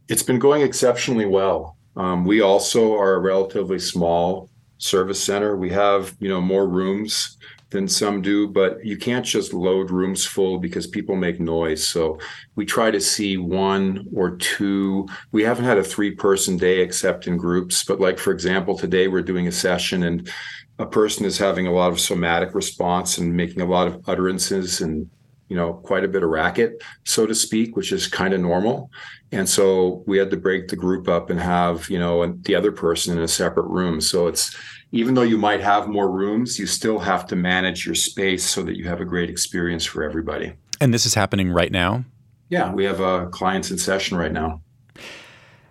It's 0.08 0.22
been 0.22 0.38
going 0.38 0.62
exceptionally 0.62 1.26
well. 1.26 1.76
Um, 1.96 2.24
we 2.24 2.40
also 2.40 2.94
are 2.94 3.14
a 3.14 3.18
relatively 3.18 3.78
small 3.78 4.48
service 4.78 5.22
center. 5.22 5.56
We 5.56 5.70
have, 5.70 6.16
you 6.20 6.28
know, 6.28 6.40
more 6.40 6.66
rooms 6.66 7.36
than 7.70 7.86
some 7.86 8.20
do, 8.20 8.48
but 8.48 8.84
you 8.84 8.96
can't 8.96 9.24
just 9.24 9.54
load 9.54 9.90
rooms 9.90 10.26
full 10.26 10.58
because 10.58 10.86
people 10.86 11.14
make 11.16 11.40
noise. 11.40 11.86
So 11.86 12.18
we 12.56 12.66
try 12.66 12.90
to 12.90 13.00
see 13.00 13.36
one 13.36 14.08
or 14.14 14.36
two. 14.36 15.08
We 15.32 15.44
haven't 15.44 15.64
had 15.64 15.78
a 15.78 15.84
three 15.84 16.10
person 16.10 16.56
day 16.56 16.80
except 16.80 17.26
in 17.26 17.36
groups, 17.36 17.84
but 17.84 18.00
like 18.00 18.18
for 18.18 18.32
example, 18.32 18.76
today 18.76 19.08
we're 19.08 19.22
doing 19.22 19.46
a 19.46 19.52
session 19.52 20.02
and 20.02 20.30
a 20.78 20.86
person 20.86 21.24
is 21.24 21.38
having 21.38 21.66
a 21.66 21.72
lot 21.72 21.92
of 21.92 22.00
somatic 22.00 22.54
response 22.54 23.18
and 23.18 23.36
making 23.36 23.60
a 23.60 23.66
lot 23.66 23.86
of 23.86 24.02
utterances 24.08 24.80
and 24.80 25.08
you 25.50 25.56
know 25.56 25.74
quite 25.74 26.04
a 26.04 26.08
bit 26.08 26.22
of 26.22 26.30
racket 26.30 26.82
so 27.04 27.26
to 27.26 27.34
speak 27.34 27.76
which 27.76 27.92
is 27.92 28.06
kind 28.06 28.32
of 28.32 28.40
normal. 28.40 28.90
And 29.32 29.48
so 29.48 30.02
we 30.06 30.18
had 30.18 30.30
to 30.30 30.36
break 30.36 30.68
the 30.68 30.76
group 30.76 31.08
up 31.08 31.28
and 31.28 31.38
have 31.38 31.90
you 31.90 31.98
know 31.98 32.32
the 32.42 32.54
other 32.54 32.72
person 32.72 33.18
in 33.18 33.22
a 33.22 33.28
separate 33.28 33.66
room. 33.66 34.00
So 34.00 34.28
it's 34.28 34.56
even 34.92 35.14
though 35.14 35.22
you 35.22 35.38
might 35.38 35.60
have 35.60 35.88
more 35.88 36.10
rooms 36.10 36.58
you 36.58 36.66
still 36.66 36.98
have 37.00 37.26
to 37.26 37.36
manage 37.36 37.84
your 37.84 37.94
space 37.94 38.44
so 38.44 38.62
that 38.62 38.76
you 38.76 38.88
have 38.88 39.00
a 39.00 39.04
great 39.04 39.28
experience 39.28 39.84
for 39.84 40.02
everybody. 40.02 40.54
And 40.80 40.94
this 40.94 41.04
is 41.04 41.14
happening 41.14 41.50
right 41.50 41.72
now? 41.72 42.04
Yeah 42.48 42.72
we 42.72 42.84
have 42.84 43.00
uh, 43.00 43.26
clients 43.26 43.70
in 43.70 43.78
session 43.78 44.16
right 44.16 44.32
now. 44.32 44.62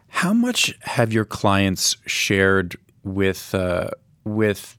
How 0.10 0.34
much 0.34 0.74
have 0.82 1.14
your 1.14 1.26
clients 1.26 1.96
shared 2.06 2.76
with 3.04 3.56
uh, 3.56 3.92
with 4.26 4.76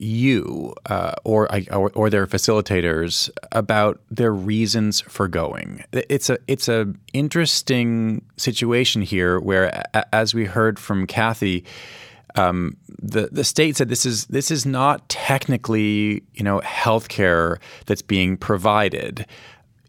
you 0.00 0.74
uh, 0.86 1.12
or, 1.24 1.48
or, 1.70 1.92
or 1.94 2.08
their 2.08 2.26
facilitators 2.26 3.30
about 3.52 4.00
their 4.10 4.32
reasons 4.32 5.00
for 5.02 5.28
going. 5.28 5.84
It's 5.92 6.30
a 6.30 6.38
it's 6.48 6.68
a 6.68 6.92
interesting 7.12 8.24
situation 8.36 9.02
here 9.02 9.38
where, 9.38 9.84
as 10.12 10.34
we 10.34 10.46
heard 10.46 10.78
from 10.78 11.06
Cathy, 11.06 11.64
um, 12.34 12.76
the 12.88 13.28
the 13.30 13.44
state 13.44 13.76
said 13.76 13.90
this 13.90 14.06
is 14.06 14.26
this 14.26 14.50
is 14.50 14.64
not 14.64 15.06
technically 15.08 16.22
you 16.34 16.42
know 16.42 16.60
healthcare 16.60 17.58
that's 17.86 18.02
being 18.02 18.36
provided. 18.36 19.26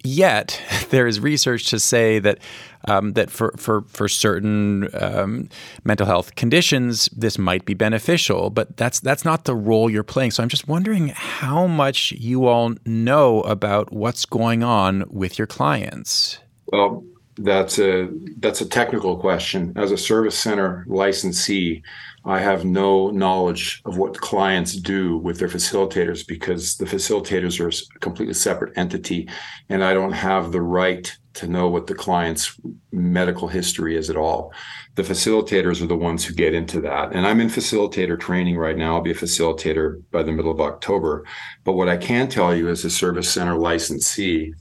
Yet 0.04 0.62
there 0.90 1.08
is 1.08 1.20
research 1.20 1.70
to 1.70 1.80
say 1.80 2.20
that 2.20 2.40
um, 2.88 3.14
that 3.14 3.30
for 3.30 3.54
for 3.58 3.82
for 3.84 4.08
certain 4.08 4.90
um, 5.00 5.50
mental 5.84 6.08
health 6.08 6.36
conditions 6.36 7.10
this 7.16 7.38
might 7.38 7.66
be 7.66 7.74
beneficial, 7.74 8.50
but 8.50 8.76
that's 8.78 9.00
that's 9.00 9.24
not 9.24 9.46
the 9.46 9.56
role 9.56 9.90
you're 9.90 10.04
playing. 10.04 10.32
So 10.32 10.42
I'm 10.42 10.50
just 10.50 10.68
wondering 10.68 11.10
how 11.10 11.68
much 11.68 12.12
you 12.14 12.48
all 12.48 12.74
know 12.86 13.42
about 13.42 13.92
what's 13.92 14.26
going 14.26 14.64
on 14.64 15.04
with 15.10 15.38
your 15.38 15.48
clients. 15.48 16.40
Well, 16.72 17.04
that's 17.44 17.80
a 17.80 18.10
that's 18.38 18.62
a 18.62 18.68
technical 18.68 19.18
question. 19.18 19.74
As 19.76 19.92
a 19.92 19.98
service 19.98 20.38
center 20.38 20.86
licensee, 20.88 21.84
I 22.26 22.40
have 22.40 22.66
no 22.66 23.10
knowledge 23.10 23.82
of 23.86 23.98
what 23.98 24.20
clients 24.20 24.76
do 24.76 25.18
with 25.18 25.40
their 25.40 25.48
facilitators 25.48 26.26
because 26.26 26.78
the 26.78 26.86
facilitators 26.86 27.60
are 27.60 27.70
a 27.70 28.00
completely 28.00 28.36
separate 28.36 28.78
entity, 28.78 29.28
and 29.70 29.84
I 29.84 29.94
don't 29.94 30.12
have 30.12 30.52
the 30.52 30.62
right 30.62 31.16
to 31.34 31.48
know 31.48 31.70
what 31.70 31.88
the 31.88 31.96
client's 31.96 32.60
medical 32.92 33.48
history 33.48 33.96
is 33.96 34.10
at 34.10 34.18
all. 34.18 34.54
The 34.96 35.04
facilitators 35.04 35.82
are 35.82 35.88
the 35.88 35.96
ones 35.96 36.26
who 36.26 36.34
get 36.34 36.54
into 36.54 36.82
that. 36.82 37.14
And 37.14 37.26
I'm 37.26 37.40
in 37.40 37.48
facilitator 37.48 38.20
training 38.20 38.58
right 38.58 38.76
now. 38.76 38.96
I'll 38.96 39.02
be 39.02 39.12
a 39.12 39.16
facilitator 39.16 40.04
by 40.12 40.24
the 40.24 40.34
middle 40.34 40.52
of 40.52 40.60
October. 40.60 41.26
But 41.64 41.74
what 41.74 41.88
I 41.88 41.96
can 41.96 42.28
tell 42.28 42.54
you 42.54 42.68
as 42.68 42.84
a 42.84 42.90
service 42.90 43.30
center 43.30 43.58
licensee 43.58 44.54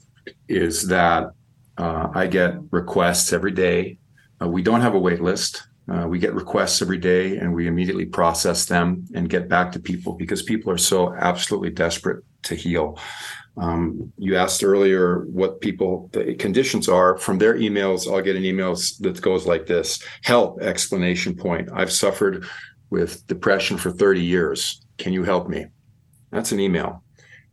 is 0.49 0.87
that 0.87 1.33
uh, 1.81 2.11
I 2.15 2.27
get 2.27 2.57
requests 2.71 3.33
every 3.33 3.53
day. 3.53 3.99
Uh, 4.41 4.49
we 4.49 4.63
don't 4.63 4.83
have 4.83 4.95
a 4.95 4.99
wait 4.99 5.23
list. 5.23 5.63
Uh, 5.91 6.07
we 6.07 6.19
get 6.19 6.35
requests 6.35 6.83
every 6.83 6.99
day 6.99 7.39
and 7.39 7.55
we 7.55 7.67
immediately 7.67 8.05
process 8.05 8.67
them 8.67 9.07
and 9.15 9.31
get 9.31 9.49
back 9.49 9.73
to 9.73 9.81
people 9.81 10.13
because 10.13 10.43
people 10.43 10.71
are 10.71 10.79
so 10.79 11.15
absolutely 11.15 11.71
desperate 11.71 12.23
to 12.43 12.55
heal. 12.55 12.99
Um, 13.57 14.13
you 14.19 14.37
asked 14.37 14.63
earlier 14.63 15.25
what 15.25 15.63
people 15.63 16.11
the 16.13 16.35
conditions 16.35 16.87
are. 16.89 17.17
From 17.17 17.39
their 17.39 17.55
emails, 17.55 18.11
I'll 18.11 18.23
get 18.23 18.37
an 18.37 18.45
email 18.45 18.75
that 19.01 19.21
goes 19.21 19.47
like 19.47 19.67
this: 19.67 20.03
"Help!" 20.23 20.63
Explanation 20.63 21.35
point. 21.35 21.69
I've 21.73 21.93
suffered 21.93 22.47
with 22.91 23.27
depression 23.27 23.77
for 23.77 23.91
30 23.91 24.23
years. 24.23 24.81
Can 24.99 25.13
you 25.13 25.25
help 25.25 25.49
me? 25.49 25.67
That's 26.31 26.53
an 26.53 26.61
email. 26.61 27.03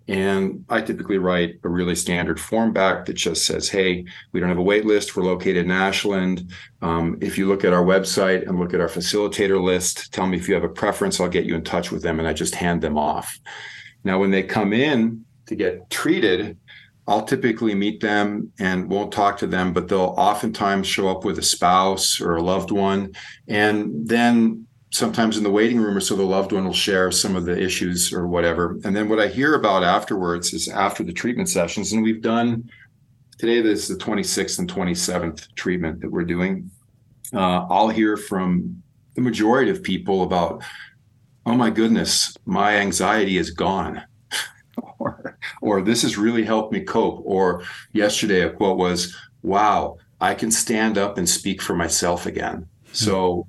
And 0.08 0.64
I 0.70 0.82
typically 0.82 1.18
write 1.18 1.60
a 1.64 1.70
really 1.70 1.96
standard 1.96 2.40
form 2.40 2.72
back 2.72 3.06
that 3.06 3.14
just 3.14 3.46
says, 3.46 3.68
Hey, 3.68 4.06
we 4.32 4.40
don't 4.40 4.50
have 4.50 4.58
a 4.58 4.64
wait 4.64 4.86
list. 4.86 5.16
We're 5.16 5.24
located 5.24 5.66
in 5.66 5.72
Ashland. 5.72 6.52
Um, 6.82 7.18
if 7.22 7.38
you 7.38 7.48
look 7.48 7.66
at 7.66 7.74
our 7.74 7.84
website 7.84 8.48
and 8.48 8.60
look 8.60 8.74
at 8.74 8.80
our 8.80 8.88
facilitator 8.88 9.62
list, 9.62 10.14
tell 10.14 10.26
me 10.26 10.38
if 10.38 10.48
you 10.48 10.54
have 10.54 10.64
a 10.64 10.70
preference. 10.70 11.20
I'll 11.20 11.28
get 11.28 11.46
you 11.46 11.56
in 11.56 11.64
touch 11.64 11.92
with 11.92 12.04
them. 12.04 12.20
And 12.20 12.28
I 12.28 12.34
just 12.34 12.56
hand 12.56 12.82
them 12.82 12.98
off. 12.98 13.38
Now, 14.04 14.20
when 14.20 14.32
they 14.32 14.44
come 14.44 14.72
in 14.72 15.26
to 15.48 15.56
get 15.56 15.90
treated, 15.90 16.58
I'll 17.08 17.24
typically 17.24 17.74
meet 17.74 18.02
them 18.02 18.52
and 18.60 18.90
won't 18.90 19.14
talk 19.14 19.38
to 19.38 19.48
them, 19.48 19.72
but 19.72 19.88
they'll 19.88 20.16
oftentimes 20.18 20.88
show 20.88 21.10
up 21.10 21.24
with 21.24 21.40
a 21.40 21.44
spouse 21.44 22.20
or 22.20 22.36
a 22.36 22.44
loved 22.44 22.72
one. 22.72 23.14
And 23.48 24.08
then 24.08 24.67
sometimes 24.90 25.38
in 25.38 25.44
the 25.44 25.52
waiting 25.52 25.80
room 25.80 25.98
or 25.98 26.02
so 26.02 26.16
the 26.16 26.24
loved 26.24 26.52
one 26.52 26.66
will 26.66 26.74
share 26.74 27.12
some 27.12 27.36
of 27.36 27.46
the 27.46 27.62
issues 27.62 28.14
or 28.14 28.28
whatever 28.28 28.80
and 28.84 28.96
then 28.96 29.10
what 29.10 29.20
i 29.20 29.28
hear 29.28 29.56
about 29.56 29.84
afterwards 29.84 30.54
is 30.54 30.70
after 30.70 31.04
the 31.04 31.14
treatment 31.14 31.50
sessions 31.50 31.92
and 31.92 32.02
we've 32.02 32.22
done 32.22 32.70
today 33.38 33.62
this 33.62 33.90
is 33.90 33.98
the 33.98 34.04
26th 34.04 34.60
and 34.60 34.72
27th 34.72 35.54
treatment 35.56 36.00
that 36.00 36.10
we're 36.10 36.24
doing 36.24 36.72
uh, 37.34 37.66
I'll 37.70 37.90
hear 37.90 38.18
from 38.18 38.82
the 39.16 39.22
majority 39.22 39.72
of 39.72 39.84
people 39.84 40.24
about, 40.24 40.64
oh 41.46 41.56
my 41.56 41.70
goodness, 41.70 42.36
my 42.46 42.76
anxiety 42.76 43.38
is 43.38 43.52
gone. 43.52 44.04
or, 45.00 45.38
or 45.62 45.82
this 45.82 46.04
has 46.04 46.18
really 46.18 46.44
helped 46.44 46.72
me 46.72 46.82
cope. 46.82 47.22
Or 47.26 47.64
yesterday, 47.94 48.42
a 48.42 48.50
quote 48.50 48.78
was, 48.78 49.16
wow, 49.42 49.98
I 50.22 50.34
can 50.34 50.52
stand 50.52 50.98
up 50.98 51.18
and 51.18 51.28
speak 51.28 51.62
for 51.62 51.76
myself 51.76 52.26
again. 52.26 52.68
Mm-hmm. 52.86 52.94
So, 52.94 53.48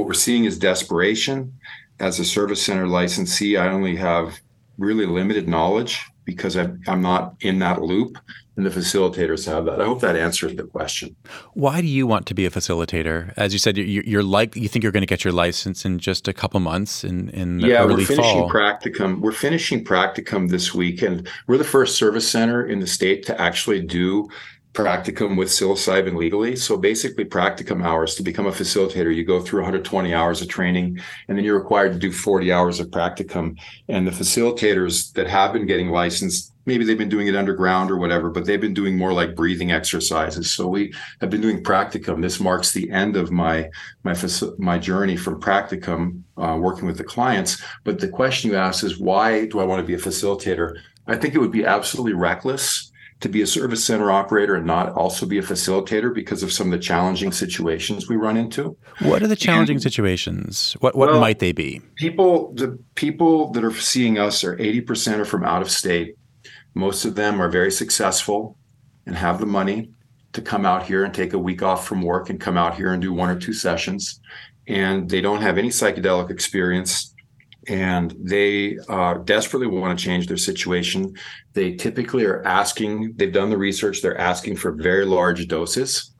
what 0.00 0.06
we're 0.06 0.14
seeing 0.14 0.46
is 0.46 0.58
desperation. 0.58 1.52
As 1.98 2.18
a 2.18 2.24
service 2.24 2.64
center 2.64 2.86
licensee, 2.86 3.58
I 3.58 3.68
only 3.68 3.96
have 3.96 4.40
really 4.78 5.04
limited 5.04 5.46
knowledge 5.46 6.06
because 6.24 6.56
I'm, 6.56 6.80
I'm 6.86 7.02
not 7.02 7.34
in 7.40 7.58
that 7.58 7.82
loop 7.82 8.16
and 8.56 8.64
the 8.64 8.70
facilitators 8.70 9.46
have 9.46 9.66
that. 9.66 9.80
I 9.80 9.84
hope 9.84 10.00
that 10.00 10.16
answers 10.16 10.54
the 10.56 10.64
question. 10.64 11.14
Why 11.52 11.82
do 11.82 11.86
you 11.86 12.06
want 12.06 12.26
to 12.26 12.34
be 12.34 12.46
a 12.46 12.50
facilitator? 12.50 13.34
As 13.36 13.52
you 13.52 13.58
said, 13.58 13.76
you're, 13.76 14.04
you're 14.04 14.22
like 14.22 14.56
you 14.56 14.68
think 14.68 14.82
you're 14.82 14.92
going 14.92 15.02
to 15.02 15.06
get 15.06 15.22
your 15.22 15.34
license 15.34 15.84
in 15.84 15.98
just 15.98 16.28
a 16.28 16.32
couple 16.32 16.60
months 16.60 17.04
in 17.04 17.28
in 17.30 17.60
yeah, 17.60 17.84
we're 17.84 18.04
finishing 18.04 18.40
fall. 18.40 18.50
practicum. 18.50 19.20
We're 19.20 19.32
finishing 19.32 19.84
practicum 19.84 20.48
this 20.48 20.74
week, 20.74 21.02
and 21.02 21.28
we're 21.46 21.58
the 21.58 21.64
first 21.64 21.96
service 21.96 22.30
center 22.30 22.66
in 22.66 22.80
the 22.80 22.86
state 22.86 23.26
to 23.26 23.40
actually 23.40 23.82
do 23.82 24.28
practicum 24.72 25.36
with 25.36 25.48
psilocybin 25.48 26.16
legally. 26.16 26.54
So 26.54 26.76
basically, 26.76 27.24
practicum 27.24 27.84
hours 27.84 28.14
to 28.14 28.22
become 28.22 28.46
a 28.46 28.52
facilitator, 28.52 29.14
you 29.14 29.24
go 29.24 29.40
through 29.40 29.60
120 29.60 30.14
hours 30.14 30.40
of 30.40 30.48
training, 30.48 31.00
and 31.26 31.36
then 31.36 31.44
you're 31.44 31.58
required 31.58 31.92
to 31.92 31.98
do 31.98 32.12
40 32.12 32.52
hours 32.52 32.78
of 32.78 32.88
practicum. 32.88 33.58
And 33.88 34.06
the 34.06 34.12
facilitators 34.12 35.12
that 35.14 35.26
have 35.26 35.52
been 35.52 35.66
getting 35.66 35.88
licensed, 35.88 36.52
maybe 36.66 36.84
they've 36.84 36.96
been 36.96 37.08
doing 37.08 37.26
it 37.26 37.34
underground 37.34 37.90
or 37.90 37.96
whatever, 37.96 38.30
but 38.30 38.44
they've 38.44 38.60
been 38.60 38.74
doing 38.74 38.96
more 38.96 39.12
like 39.12 39.34
breathing 39.34 39.72
exercises. 39.72 40.52
So 40.52 40.68
we 40.68 40.94
have 41.20 41.30
been 41.30 41.40
doing 41.40 41.64
practicum. 41.64 42.22
This 42.22 42.38
marks 42.38 42.70
the 42.70 42.90
end 42.90 43.16
of 43.16 43.32
my 43.32 43.68
my 44.04 44.14
my 44.58 44.78
journey 44.78 45.16
from 45.16 45.40
practicum, 45.40 46.22
uh, 46.36 46.56
working 46.60 46.86
with 46.86 46.96
the 46.96 47.04
clients. 47.04 47.60
But 47.82 47.98
the 47.98 48.08
question 48.08 48.52
you 48.52 48.56
asked 48.56 48.84
is, 48.84 49.00
why 49.00 49.46
do 49.46 49.58
I 49.58 49.64
want 49.64 49.80
to 49.80 49.86
be 49.86 49.94
a 49.94 49.98
facilitator? 49.98 50.78
I 51.08 51.16
think 51.16 51.34
it 51.34 51.38
would 51.38 51.50
be 51.50 51.64
absolutely 51.64 52.12
reckless 52.12 52.89
to 53.20 53.28
be 53.28 53.42
a 53.42 53.46
service 53.46 53.84
center 53.84 54.10
operator 54.10 54.54
and 54.54 54.66
not 54.66 54.92
also 54.92 55.26
be 55.26 55.38
a 55.38 55.42
facilitator 55.42 56.12
because 56.12 56.42
of 56.42 56.52
some 56.52 56.68
of 56.68 56.72
the 56.72 56.78
challenging 56.78 57.32
situations 57.32 58.08
we 58.08 58.16
run 58.16 58.36
into. 58.36 58.76
What 59.00 59.22
are 59.22 59.26
the 59.26 59.36
challenging 59.36 59.76
and, 59.76 59.82
situations? 59.82 60.74
What 60.80 60.96
what 60.96 61.10
well, 61.10 61.20
might 61.20 61.38
they 61.38 61.52
be? 61.52 61.80
People 61.96 62.52
the 62.54 62.78
people 62.94 63.50
that 63.52 63.62
are 63.62 63.72
seeing 63.72 64.18
us 64.18 64.42
are 64.42 64.56
80% 64.56 65.18
are 65.18 65.24
from 65.24 65.44
out 65.44 65.62
of 65.62 65.70
state. 65.70 66.16
Most 66.74 67.04
of 67.04 67.14
them 67.14 67.40
are 67.42 67.50
very 67.50 67.70
successful 67.70 68.56
and 69.06 69.14
have 69.16 69.38
the 69.38 69.46
money 69.46 69.90
to 70.32 70.40
come 70.40 70.64
out 70.64 70.84
here 70.84 71.04
and 71.04 71.12
take 71.12 71.32
a 71.32 71.38
week 71.38 71.62
off 71.62 71.86
from 71.86 72.02
work 72.02 72.30
and 72.30 72.40
come 72.40 72.56
out 72.56 72.74
here 72.74 72.92
and 72.92 73.02
do 73.02 73.12
one 73.12 73.28
or 73.28 73.38
two 73.38 73.52
sessions. 73.52 74.20
And 74.66 75.10
they 75.10 75.20
don't 75.20 75.42
have 75.42 75.58
any 75.58 75.68
psychedelic 75.68 76.30
experience 76.30 77.14
and 77.70 78.16
they 78.18 78.76
uh, 78.88 79.14
desperately 79.18 79.68
want 79.68 79.96
to 79.96 80.04
change 80.04 80.26
their 80.26 80.36
situation. 80.36 81.14
They 81.52 81.76
typically 81.76 82.24
are 82.24 82.42
asking, 82.42 83.14
they've 83.14 83.32
done 83.32 83.48
the 83.48 83.56
research, 83.56 84.02
they're 84.02 84.18
asking 84.18 84.56
for 84.56 84.72
very 84.72 85.06
large 85.06 85.46
doses. 85.46 86.10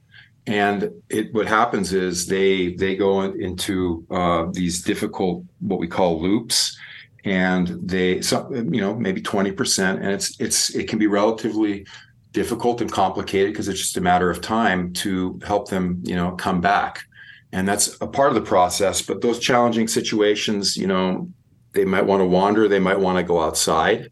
And 0.46 0.90
it, 1.08 1.34
what 1.34 1.48
happens 1.48 1.92
is 1.92 2.26
they 2.26 2.74
they 2.74 2.96
go 2.96 3.22
into 3.22 4.06
uh, 4.10 4.46
these 4.52 4.82
difficult 4.82 5.44
what 5.58 5.78
we 5.78 5.86
call 5.86 6.20
loops, 6.20 6.78
and 7.24 7.68
they 7.82 8.22
so, 8.22 8.48
you 8.50 8.80
know 8.80 8.94
maybe 8.94 9.20
twenty 9.20 9.52
percent, 9.52 10.00
and 10.00 10.10
it's 10.10 10.40
it's 10.40 10.74
it 10.74 10.88
can 10.88 10.98
be 10.98 11.06
relatively 11.06 11.86
difficult 12.32 12.80
and 12.80 12.90
complicated 12.90 13.52
because 13.52 13.68
it's 13.68 13.80
just 13.80 13.98
a 13.98 14.00
matter 14.00 14.30
of 14.30 14.40
time 14.40 14.92
to 14.94 15.38
help 15.44 15.68
them 15.68 16.00
you 16.04 16.16
know 16.16 16.32
come 16.32 16.60
back 16.60 17.04
and 17.52 17.66
that's 17.66 18.00
a 18.00 18.06
part 18.06 18.28
of 18.28 18.36
the 18.36 18.40
process 18.40 19.02
but 19.02 19.20
those 19.20 19.40
challenging 19.40 19.88
situations 19.88 20.76
you 20.76 20.86
know 20.86 21.28
they 21.72 21.84
might 21.84 22.06
want 22.06 22.20
to 22.20 22.26
wander 22.26 22.68
they 22.68 22.78
might 22.78 22.98
want 22.98 23.18
to 23.18 23.22
go 23.22 23.40
outside. 23.40 24.10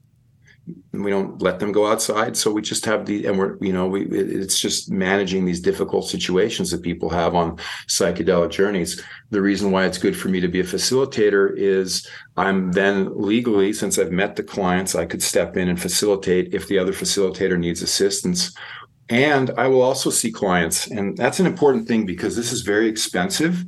We 0.93 1.11
don't 1.11 1.41
let 1.41 1.61
them 1.61 1.73
go 1.73 1.87
outside 1.87 2.37
so 2.37 2.53
we 2.53 2.61
just 2.61 2.85
have 2.85 3.07
the 3.07 3.25
and 3.25 3.39
we're 3.39 3.57
you 3.59 3.73
know 3.73 3.87
we 3.87 4.05
it's 4.07 4.59
just 4.59 4.91
managing 4.91 5.47
these 5.47 5.61
difficult 5.61 6.07
situations 6.07 6.71
that 6.71 6.83
people 6.83 7.09
have 7.09 7.35
on 7.35 7.57
psychedelic 7.87 8.51
journeys. 8.51 9.03
The 9.31 9.41
reason 9.41 9.71
why 9.71 9.87
it's 9.87 9.97
good 9.97 10.17
for 10.17 10.29
me 10.29 10.41
to 10.41 10.49
be 10.49 10.61
a 10.61 10.65
facilitator 10.65 11.57
is 11.57 12.07
i'm 12.37 12.73
then 12.73 13.11
legally 13.19 13.73
since 13.73 13.99
i've 13.99 14.13
met 14.13 14.37
the 14.37 14.43
clients 14.43 14.95
i 14.95 15.07
could 15.07 15.23
step 15.23 15.57
in 15.57 15.69
and 15.71 15.81
facilitate 15.81 16.53
if 16.53 16.69
the 16.69 16.79
other 16.79 16.93
facilitator 16.93 17.59
needs 17.59 17.81
assistance. 17.81 18.55
And 19.09 19.51
i 19.57 19.67
will 19.69 19.81
also 19.81 20.11
see 20.11 20.31
clients 20.31 20.87
and 20.91 21.17
that's 21.17 21.41
an 21.41 21.47
important 21.47 21.89
thing 21.89 22.05
because 22.05 22.37
this 22.37 22.53
is 22.53 22.61
very 22.61 22.89
expensive. 22.89 23.65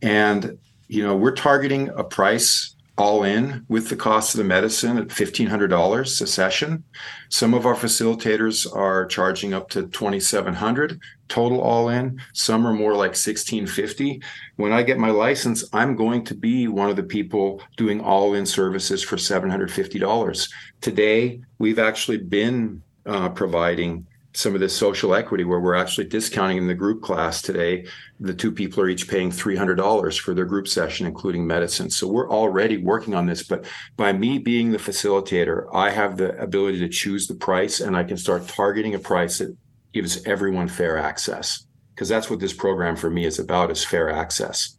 And 0.00 0.58
you 0.86 1.02
know 1.02 1.16
we're 1.16 1.34
targeting 1.34 1.88
a 1.88 2.04
price 2.04 2.76
all 3.00 3.24
in 3.24 3.64
with 3.68 3.88
the 3.88 3.96
cost 3.96 4.34
of 4.34 4.38
the 4.38 4.44
medicine 4.44 4.98
at 4.98 5.08
$1,500 5.08 6.02
a 6.02 6.26
session. 6.26 6.84
Some 7.30 7.54
of 7.54 7.64
our 7.64 7.74
facilitators 7.74 8.70
are 8.76 9.06
charging 9.06 9.54
up 9.54 9.70
to 9.70 9.86
2,700 9.86 11.00
total 11.26 11.62
all 11.62 11.88
in. 11.88 12.20
Some 12.34 12.66
are 12.66 12.74
more 12.74 12.92
like 12.92 13.12
1,650. 13.12 14.20
When 14.56 14.72
I 14.72 14.82
get 14.82 14.98
my 14.98 15.08
license, 15.08 15.64
I'm 15.72 15.96
going 15.96 16.24
to 16.26 16.34
be 16.34 16.68
one 16.68 16.90
of 16.90 16.96
the 16.96 17.02
people 17.02 17.62
doing 17.78 18.02
all 18.02 18.34
in 18.34 18.44
services 18.44 19.02
for 19.02 19.16
$750. 19.16 20.50
Today, 20.82 21.40
we've 21.58 21.78
actually 21.78 22.18
been 22.18 22.82
uh, 23.06 23.30
providing 23.30 24.06
some 24.32 24.54
of 24.54 24.60
this 24.60 24.76
social 24.76 25.14
equity 25.14 25.44
where 25.44 25.58
we're 25.58 25.74
actually 25.74 26.06
discounting 26.06 26.56
in 26.56 26.66
the 26.66 26.74
group 26.74 27.02
class 27.02 27.42
today. 27.42 27.86
The 28.20 28.34
two 28.34 28.52
people 28.52 28.82
are 28.82 28.88
each 28.88 29.08
paying 29.08 29.30
$300 29.30 30.20
for 30.20 30.34
their 30.34 30.44
group 30.44 30.68
session, 30.68 31.06
including 31.06 31.46
medicine. 31.46 31.90
So 31.90 32.06
we're 32.06 32.30
already 32.30 32.76
working 32.76 33.14
on 33.14 33.26
this. 33.26 33.42
But 33.42 33.66
by 33.96 34.12
me 34.12 34.38
being 34.38 34.70
the 34.70 34.78
facilitator, 34.78 35.66
I 35.74 35.90
have 35.90 36.16
the 36.16 36.38
ability 36.40 36.78
to 36.80 36.88
choose 36.88 37.26
the 37.26 37.34
price 37.34 37.80
and 37.80 37.96
I 37.96 38.04
can 38.04 38.16
start 38.16 38.46
targeting 38.46 38.94
a 38.94 39.00
price 39.00 39.38
that 39.38 39.56
gives 39.92 40.24
everyone 40.24 40.68
fair 40.68 40.96
access. 40.96 41.66
Because 41.94 42.08
that's 42.08 42.30
what 42.30 42.40
this 42.40 42.52
program 42.52 42.96
for 42.96 43.10
me 43.10 43.26
is 43.26 43.38
about 43.38 43.70
is 43.70 43.84
fair 43.84 44.10
access. 44.10 44.76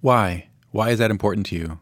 Why? 0.00 0.48
Why 0.70 0.90
is 0.90 0.98
that 0.98 1.10
important 1.10 1.46
to 1.46 1.56
you? 1.56 1.78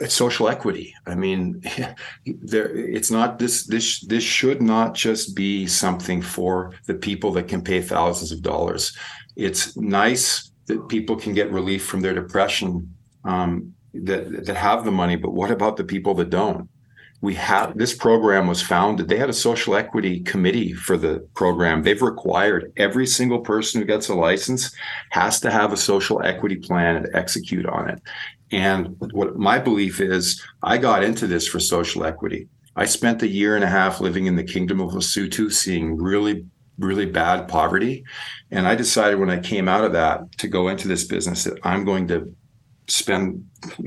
It's 0.00 0.14
social 0.14 0.48
equity. 0.48 0.94
I 1.06 1.14
mean, 1.14 1.62
there 2.26 2.68
it's 2.74 3.10
not 3.10 3.38
this 3.38 3.64
this 3.64 4.00
this 4.00 4.24
should 4.24 4.62
not 4.62 4.94
just 4.94 5.34
be 5.34 5.66
something 5.66 6.22
for 6.22 6.74
the 6.86 6.94
people 6.94 7.32
that 7.32 7.48
can 7.48 7.62
pay 7.62 7.80
thousands 7.80 8.32
of 8.32 8.42
dollars. 8.42 8.96
It's 9.36 9.76
nice 9.76 10.50
that 10.66 10.88
people 10.88 11.16
can 11.16 11.34
get 11.34 11.50
relief 11.50 11.84
from 11.84 12.00
their 12.00 12.14
depression 12.14 12.94
um, 13.24 13.74
that 13.94 14.46
that 14.46 14.56
have 14.56 14.84
the 14.84 14.90
money, 14.90 15.16
but 15.16 15.32
what 15.32 15.50
about 15.50 15.76
the 15.76 15.84
people 15.84 16.14
that 16.14 16.30
don't? 16.30 16.68
We 17.20 17.34
have 17.34 17.76
this 17.76 17.96
program 17.96 18.46
was 18.46 18.62
founded. 18.62 19.08
They 19.08 19.16
had 19.16 19.28
a 19.28 19.32
social 19.32 19.74
equity 19.74 20.20
committee 20.20 20.72
for 20.72 20.96
the 20.96 21.26
program. 21.34 21.82
They've 21.82 22.00
required 22.00 22.72
every 22.76 23.06
single 23.06 23.40
person 23.40 23.80
who 23.80 23.86
gets 23.88 24.08
a 24.08 24.14
license 24.14 24.72
has 25.10 25.40
to 25.40 25.50
have 25.50 25.72
a 25.72 25.76
social 25.76 26.22
equity 26.22 26.56
plan 26.56 26.94
and 26.94 27.08
execute 27.14 27.66
on 27.66 27.90
it. 27.90 28.00
And 28.50 28.96
what 29.12 29.36
my 29.36 29.58
belief 29.58 30.00
is, 30.00 30.42
I 30.62 30.78
got 30.78 31.02
into 31.02 31.26
this 31.26 31.46
for 31.46 31.60
social 31.60 32.04
equity. 32.04 32.48
I 32.76 32.84
spent 32.84 33.22
a 33.22 33.28
year 33.28 33.56
and 33.56 33.64
a 33.64 33.68
half 33.68 34.00
living 34.00 34.26
in 34.26 34.36
the 34.36 34.44
kingdom 34.44 34.80
of 34.80 34.92
Lesotho, 34.92 35.52
seeing 35.52 35.96
really, 35.96 36.46
really 36.78 37.06
bad 37.06 37.48
poverty. 37.48 38.04
And 38.50 38.66
I 38.66 38.74
decided 38.74 39.18
when 39.18 39.30
I 39.30 39.40
came 39.40 39.68
out 39.68 39.84
of 39.84 39.92
that 39.92 40.38
to 40.38 40.48
go 40.48 40.68
into 40.68 40.88
this 40.88 41.04
business 41.04 41.44
that 41.44 41.58
I'm 41.64 41.84
going 41.84 42.08
to 42.08 42.34
spend 42.86 43.44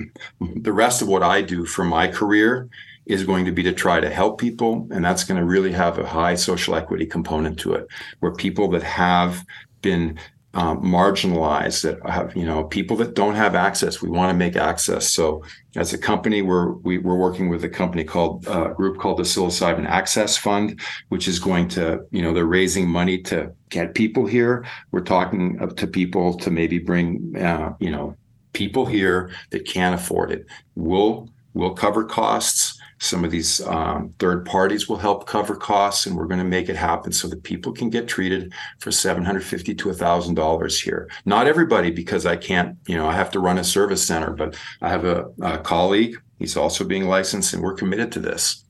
the 0.39 0.74
rest 0.74 1.02
of 1.02 1.08
what 1.08 1.24
I 1.24 1.41
do 1.41 1.65
for 1.65 1.84
my 1.84 2.08
career 2.08 2.69
is 3.06 3.24
going 3.24 3.45
to 3.45 3.52
be 3.52 3.63
to 3.63 3.74
try 3.74 4.00
to 4.00 4.10
help 4.10 4.39
people. 4.39 4.88
And 4.91 5.04
that's 5.04 5.24
going 5.24 5.39
to 5.39 5.45
really 5.45 5.71
have 5.71 5.97
a 5.97 6.06
high 6.06 6.36
social 6.36 6.76
equity 6.76 7.06
component 7.06 7.60
to 7.60 7.74
it, 7.74 7.88
where 8.19 8.34
people 8.34 8.69
that 8.71 8.84
have 8.84 9.43
been 9.82 10.19
um, 10.54 10.82
marginalized 10.82 11.84
that 11.84 12.10
have 12.10 12.36
you 12.36 12.46
know 12.46 12.66
people 12.66 12.98
that 12.98 13.14
don't 13.14 13.36
have 13.36 13.56
access. 13.56 14.02
We 14.02 14.10
want 14.10 14.32
to 14.32 14.38
make 14.38 14.56
access. 14.56 15.10
So 15.10 15.44
as 15.76 15.94
a 15.94 15.98
company 15.98 16.42
we're 16.42 16.74
we, 16.74 16.98
are 16.98 17.02
we 17.02 17.10
are 17.12 17.16
working 17.16 17.48
with 17.50 17.64
a 17.64 17.70
company 17.70 18.04
called 18.04 18.48
uh, 18.48 18.72
a 18.72 18.74
group 18.74 18.98
called 19.00 19.18
the 19.18 19.24
psilocybin 19.24 19.88
access 19.88 20.36
fund 20.36 20.82
which 21.08 21.28
is 21.28 21.40
going 21.40 21.70
to 21.70 22.06
you 22.12 22.22
know 22.22 22.34
they're 22.34 22.46
raising 22.46 22.90
money 22.90 23.18
to 23.20 23.54
get 23.70 23.96
people 23.96 24.26
here. 24.26 24.66
We're 24.92 25.02
talking 25.02 25.58
to 25.76 25.88
people 25.88 26.38
to 26.40 26.52
maybe 26.52 26.80
bring 26.80 27.36
uh, 27.38 27.74
you 27.80 27.92
know 27.92 28.18
people 28.54 28.86
here 28.86 29.32
that 29.52 29.66
can't 29.66 29.96
afford 29.96 30.32
it. 30.32 30.46
We'll 30.76 31.30
we'll 31.54 31.74
cover 31.76 32.04
costs 32.04 32.81
some 33.02 33.26
of 33.26 33.32
these 33.32 33.62
um, 33.66 34.14
third 34.20 34.46
parties 34.46 34.88
will 34.88 34.98
help 34.98 35.26
cover 35.26 35.56
costs, 35.56 36.06
and 36.06 36.16
we're 36.16 36.28
going 36.28 36.40
to 36.40 36.46
make 36.46 36.70
it 36.70 36.76
happen 36.76 37.12
so 37.12 37.28
that 37.28 37.42
people 37.42 37.74
can 37.74 37.90
get 37.90 38.08
treated 38.08 38.54
for 38.80 38.92
seven 38.92 39.26
hundred 39.26 39.44
fifty 39.44 39.74
to 39.74 39.92
thousand 39.92 40.36
dollars 40.36 40.80
here. 40.80 41.10
Not 41.26 41.48
everybody, 41.48 41.90
because 41.90 42.28
I 42.28 42.36
can't, 42.38 42.78
you 42.88 42.96
know, 42.96 43.08
I 43.08 43.14
have 43.14 43.32
to 43.32 43.40
run 43.40 43.58
a 43.58 43.64
service 43.64 44.06
center, 44.06 44.32
but 44.34 44.56
I 44.82 44.90
have 44.90 45.04
a, 45.04 45.26
a 45.42 45.58
colleague. 45.58 46.16
He's 46.38 46.56
also 46.56 46.84
being 46.84 47.08
licensed, 47.08 47.54
and 47.54 47.64
we're 47.64 47.74
committed 47.74 48.12
to 48.12 48.20
this. 48.20 48.64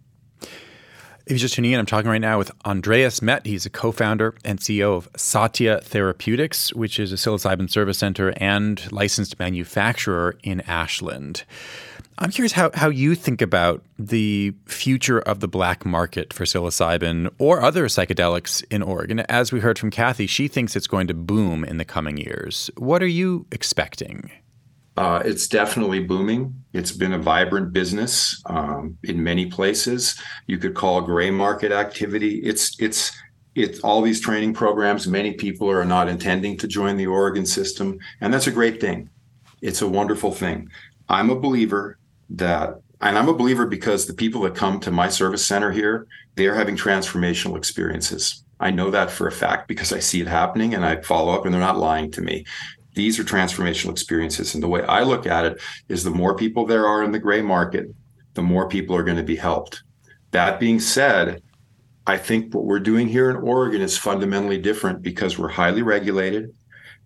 If 1.32 1.36
you're 1.36 1.44
just 1.44 1.56
tuning 1.56 1.72
in, 1.72 1.80
I'm 1.80 1.86
talking 1.86 2.12
right 2.12 2.20
now 2.20 2.38
with 2.38 2.52
Andreas 2.66 3.22
Met. 3.22 3.46
He's 3.46 3.66
a 3.66 3.70
co 3.70 3.94
founder 3.94 4.36
and 4.44 4.60
CEO 4.60 4.98
of 4.98 5.08
Satya 5.16 5.80
Therapeutics, 5.80 6.74
which 6.74 7.00
is 7.00 7.14
a 7.14 7.16
psilocybin 7.16 7.70
service 7.70 8.00
center 8.00 8.34
and 8.36 8.92
licensed 8.92 9.40
manufacturer 9.40 10.38
in 10.44 10.60
Ashland. 10.68 11.46
I'm 12.18 12.32
curious 12.32 12.52
how, 12.52 12.72
how 12.74 12.90
you 12.90 13.16
think 13.16 13.42
about 13.42 13.82
the 13.98 14.54
future 14.66 15.20
of 15.20 15.40
the 15.40 15.48
black 15.48 15.86
market 15.86 16.34
for 16.34 16.44
psilocybin 16.44 17.34
or 17.38 17.62
other 17.62 17.86
psychedelics 17.86 18.62
in 18.70 18.84
Oregon. 18.84 19.22
As 19.22 19.54
we 19.54 19.62
heard 19.62 19.80
from 19.80 19.90
Cathy, 19.90 20.28
she 20.28 20.50
thinks 20.50 20.76
it's 20.76 20.86
going 20.86 21.08
to 21.08 21.14
boom 21.14 21.64
in 21.64 21.78
the 21.78 21.86
coming 21.86 22.18
years. 22.18 22.70
What 22.76 23.02
are 23.02 23.08
you 23.08 23.46
expecting? 23.54 24.32
Uh, 24.98 25.22
it's 25.24 25.48
definitely 25.48 26.00
booming. 26.00 26.54
It's 26.74 26.92
been 26.92 27.14
a 27.14 27.18
vibrant 27.18 27.72
business 27.72 28.42
um, 28.46 28.98
in 29.04 29.24
many 29.24 29.46
places. 29.46 30.20
You 30.48 30.58
could 30.58 30.76
call 30.76 31.02
gray 31.02 31.32
market 31.32 31.72
activity. 31.72 32.40
It's 32.44 32.80
it's 32.80 33.12
it's 33.56 33.80
all 33.82 34.02
these 34.02 34.22
training 34.22 34.54
programs. 34.54 35.08
Many 35.08 35.34
people 35.34 35.70
are 35.70 35.86
not 35.86 36.10
intending 36.10 36.58
to 36.58 36.68
join 36.68 36.98
the 36.98 37.08
Oregon 37.08 37.46
system, 37.46 38.00
and 38.20 38.34
that's 38.34 38.48
a 38.48 38.52
great 38.52 38.80
thing. 38.80 39.10
It's 39.62 39.82
a 39.82 39.88
wonderful 39.88 40.32
thing. 40.32 40.70
I'm 41.10 41.30
a 41.30 41.40
believer 41.40 41.98
that, 42.32 42.76
and 43.02 43.18
I'm 43.18 43.30
a 43.30 43.34
believer 43.34 43.66
because 43.66 44.06
the 44.06 44.14
people 44.14 44.42
that 44.42 44.56
come 44.56 44.80
to 44.82 44.92
my 44.92 45.10
service 45.10 45.46
center 45.46 45.72
here, 45.72 46.08
they 46.36 46.48
are 46.48 46.56
having 46.56 46.78
transformational 46.78 47.58
experiences. 47.58 48.44
I 48.60 48.72
know 48.72 48.92
that 48.92 49.12
for 49.12 49.28
a 49.28 49.32
fact 49.32 49.68
because 49.68 49.92
I 49.92 50.00
see 50.00 50.22
it 50.22 50.28
happening 50.28 50.74
and 50.74 50.86
I 50.86 51.02
follow 51.02 51.34
up 51.34 51.46
and 51.46 51.54
they're 51.54 51.60
not 51.60 51.80
lying 51.80 52.12
to 52.12 52.22
me 52.22 52.46
these 52.94 53.20
are 53.20 53.24
transformational 53.24 53.92
experiences. 53.92 54.54
And 54.54 54.64
the 54.64 54.68
way 54.68 54.84
I 54.84 55.04
look 55.04 55.26
at 55.26 55.46
it 55.46 55.62
is 55.88 56.04
the 56.04 56.12
more 56.12 56.36
people 56.36 56.66
there 56.66 56.88
are 56.88 57.04
in 57.04 57.12
the 57.12 57.20
gray 57.20 57.42
market, 57.42 57.88
the 58.34 58.42
more 58.42 58.68
people 58.68 58.96
are 58.96 59.04
going 59.04 59.18
to 59.18 59.24
be 59.24 59.36
helped. 59.36 59.84
That 60.32 60.60
being 60.60 60.80
said, 60.80 61.42
I 62.08 62.18
think 62.18 62.54
what 62.54 62.66
we're 62.66 62.80
doing 62.80 63.08
here 63.08 63.30
in 63.30 63.38
Oregon 63.38 63.82
is 63.82 63.98
fundamentally 63.98 64.58
different 64.58 65.02
because 65.02 65.38
we're 65.38 65.50
highly 65.50 65.82
regulated 65.82 66.54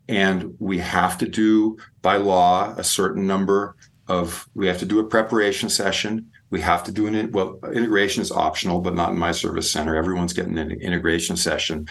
and 0.08 0.56
we 0.60 0.78
have 0.80 1.18
to 1.18 1.28
do 1.28 1.78
by 2.02 2.18
law 2.18 2.74
a 2.78 2.84
certain 2.84 3.26
number 3.26 3.76
of 4.08 4.48
we 4.54 4.68
have 4.68 4.78
to 4.78 4.86
do 4.86 5.00
a 5.00 5.04
preparation 5.04 5.68
session 5.68 6.30
we 6.52 6.62
have 6.62 6.84
to 6.84 6.92
do 6.92 7.08
an 7.08 7.32
well 7.32 7.60
integration 7.74 8.22
is 8.22 8.32
optional 8.32 8.80
but 8.80 8.94
not 8.94 9.12
in 9.12 9.18
my 9.18 9.32
service 9.32 9.72
center 9.72 9.96
everyone's 9.96 10.34
getting 10.34 10.58
an 10.60 10.72
integration 10.72 11.36
session 11.36 11.88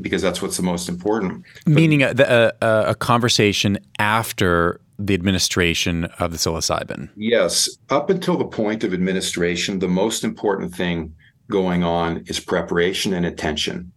because 0.00 0.22
that's 0.22 0.42
what's 0.42 0.56
the 0.56 0.62
most 0.62 0.88
important. 0.88 1.44
Meaning 1.66 2.02
a, 2.02 2.52
a, 2.60 2.66
a, 2.88 2.94
conversation 2.94 3.78
after 3.98 4.80
the 4.98 5.14
administration 5.14 6.04
of 6.18 6.30
the 6.30 6.36
psilocybin. 6.36 7.10
Yes. 7.16 7.68
Up 7.90 8.10
until 8.10 8.36
the 8.36 8.44
point 8.44 8.84
of 8.84 8.92
administration, 8.92 9.78
the 9.78 9.88
most 9.88 10.24
important 10.24 10.74
thing 10.74 11.14
going 11.50 11.84
on 11.84 12.24
is 12.26 12.40
preparation 12.40 13.12
and 13.12 13.26
attention. 13.26 13.92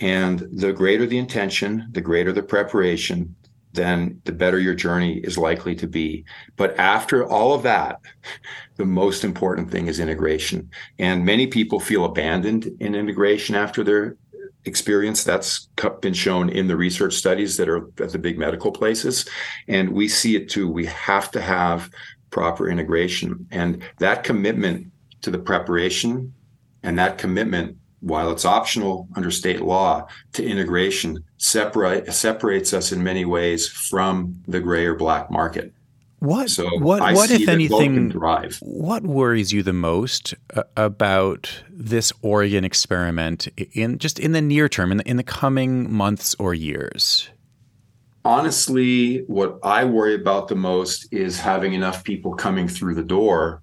And 0.00 0.46
the 0.52 0.72
greater 0.72 1.06
the 1.06 1.18
intention, 1.18 1.88
the 1.92 2.02
greater 2.02 2.32
the 2.32 2.42
preparation, 2.42 3.34
then 3.72 4.20
the 4.24 4.32
better 4.32 4.58
your 4.58 4.74
journey 4.74 5.18
is 5.18 5.38
likely 5.38 5.74
to 5.76 5.86
be. 5.86 6.24
But 6.56 6.76
after 6.78 7.24
all 7.24 7.54
of 7.54 7.62
that, 7.62 8.00
the 8.76 8.84
most 8.84 9.24
important 9.24 9.70
thing 9.70 9.86
is 9.86 10.00
integration. 10.00 10.70
And 10.98 11.24
many 11.24 11.46
people 11.46 11.78
feel 11.78 12.04
abandoned 12.04 12.66
in 12.80 12.94
integration 12.94 13.54
after 13.54 13.84
their 13.84 14.16
experience. 14.66 15.24
That's 15.24 15.68
been 16.00 16.14
shown 16.14 16.50
in 16.50 16.66
the 16.66 16.76
research 16.76 17.14
studies 17.14 17.56
that 17.56 17.68
are 17.68 17.86
at 18.00 18.12
the 18.12 18.18
big 18.18 18.38
medical 18.38 18.70
places. 18.70 19.28
And 19.68 19.90
we 19.90 20.08
see 20.08 20.36
it 20.36 20.50
too. 20.50 20.68
We 20.68 20.86
have 20.86 21.30
to 21.30 21.40
have 21.40 21.90
proper 22.30 22.68
integration. 22.68 23.46
And 23.50 23.82
that 23.98 24.24
commitment 24.24 24.92
to 25.22 25.30
the 25.30 25.38
preparation 25.38 26.34
and 26.82 26.98
that 26.98 27.18
commitment, 27.18 27.76
while 28.00 28.30
it's 28.30 28.44
optional 28.44 29.08
under 29.16 29.30
state 29.30 29.62
law, 29.62 30.06
to 30.34 30.44
integration 30.44 31.24
separate, 31.38 32.12
separates 32.12 32.72
us 32.74 32.92
in 32.92 33.02
many 33.02 33.24
ways 33.24 33.68
from 33.68 34.42
the 34.46 34.60
gray 34.60 34.84
or 34.84 34.94
black 34.94 35.30
market. 35.30 35.72
What 36.18 36.48
so 36.50 36.66
what 36.78 37.00
what 37.14 37.30
if 37.30 37.46
anything 37.48 38.10
what 38.62 39.02
worries 39.02 39.52
you 39.52 39.62
the 39.62 39.74
most 39.74 40.34
uh, 40.54 40.62
about 40.76 41.62
this 41.70 42.12
Oregon 42.22 42.64
experiment 42.64 43.48
in 43.74 43.98
just 43.98 44.18
in 44.18 44.32
the 44.32 44.40
near 44.40 44.68
term 44.68 44.92
in 44.92 44.98
the, 44.98 45.08
in 45.08 45.16
the 45.18 45.22
coming 45.22 45.92
months 45.92 46.34
or 46.38 46.54
years? 46.54 47.28
Honestly, 48.24 49.18
what 49.26 49.58
I 49.62 49.84
worry 49.84 50.14
about 50.14 50.48
the 50.48 50.56
most 50.56 51.06
is 51.12 51.38
having 51.38 51.74
enough 51.74 52.02
people 52.02 52.34
coming 52.34 52.66
through 52.66 52.94
the 52.94 53.04
door 53.04 53.62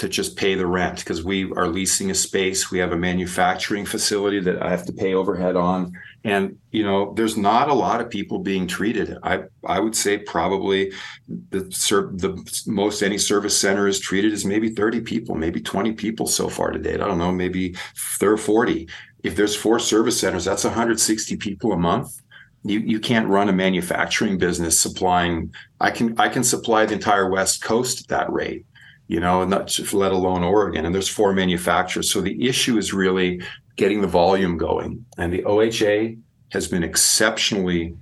to 0.00 0.08
just 0.08 0.34
pay 0.34 0.54
the 0.54 0.66
rent 0.66 0.98
because 0.98 1.22
we 1.22 1.52
are 1.52 1.68
leasing 1.68 2.10
a 2.10 2.14
space. 2.14 2.70
We 2.70 2.78
have 2.78 2.92
a 2.92 2.96
manufacturing 2.96 3.84
facility 3.84 4.40
that 4.40 4.62
I 4.62 4.70
have 4.70 4.86
to 4.86 4.94
pay 4.94 5.12
overhead 5.12 5.56
on. 5.56 5.92
And 6.24 6.56
you 6.70 6.82
know, 6.82 7.12
there's 7.14 7.36
not 7.36 7.68
a 7.68 7.74
lot 7.74 8.00
of 8.00 8.08
people 8.08 8.38
being 8.38 8.66
treated. 8.66 9.18
I 9.22 9.44
I 9.64 9.78
would 9.78 9.94
say 9.94 10.16
probably 10.16 10.92
the 11.28 11.60
the 11.60 12.62
most 12.66 13.02
any 13.02 13.18
service 13.18 13.56
center 13.58 13.86
is 13.86 14.00
treated 14.00 14.32
is 14.32 14.46
maybe 14.46 14.70
30 14.70 15.02
people, 15.02 15.34
maybe 15.34 15.60
20 15.60 15.92
people 15.92 16.26
so 16.26 16.48
far 16.48 16.70
to 16.70 16.78
date. 16.78 17.02
I 17.02 17.06
don't 17.06 17.18
know, 17.18 17.32
maybe 17.32 17.76
there 18.20 18.32
are 18.32 18.38
40. 18.38 18.88
If 19.22 19.36
there's 19.36 19.54
four 19.54 19.78
service 19.78 20.18
centers, 20.18 20.46
that's 20.46 20.64
160 20.64 21.36
people 21.36 21.72
a 21.72 21.76
month 21.76 22.22
you 22.62 22.80
you 22.80 23.00
can't 23.00 23.28
run 23.28 23.48
a 23.48 23.52
manufacturing 23.52 24.36
business 24.36 24.78
supplying 24.78 25.50
i 25.80 25.90
can 25.90 26.14
i 26.18 26.28
can 26.28 26.44
supply 26.44 26.84
the 26.84 26.92
entire 26.92 27.30
west 27.30 27.62
coast 27.62 28.02
at 28.02 28.08
that 28.08 28.30
rate 28.30 28.66
you 29.10 29.18
know, 29.18 29.42
and 29.42 29.50
not 29.50 29.76
let 29.92 30.12
alone 30.12 30.44
Oregon. 30.44 30.86
And 30.86 30.94
there's 30.94 31.08
four 31.08 31.32
manufacturers. 31.32 32.08
So 32.12 32.20
the 32.20 32.46
issue 32.48 32.78
is 32.78 32.94
really 32.94 33.42
getting 33.74 34.02
the 34.02 34.06
volume 34.06 34.56
going. 34.56 35.04
And 35.18 35.32
the 35.32 35.42
OHA 35.42 36.16
has 36.52 36.68
been 36.68 36.84
exceptionally 36.84 37.96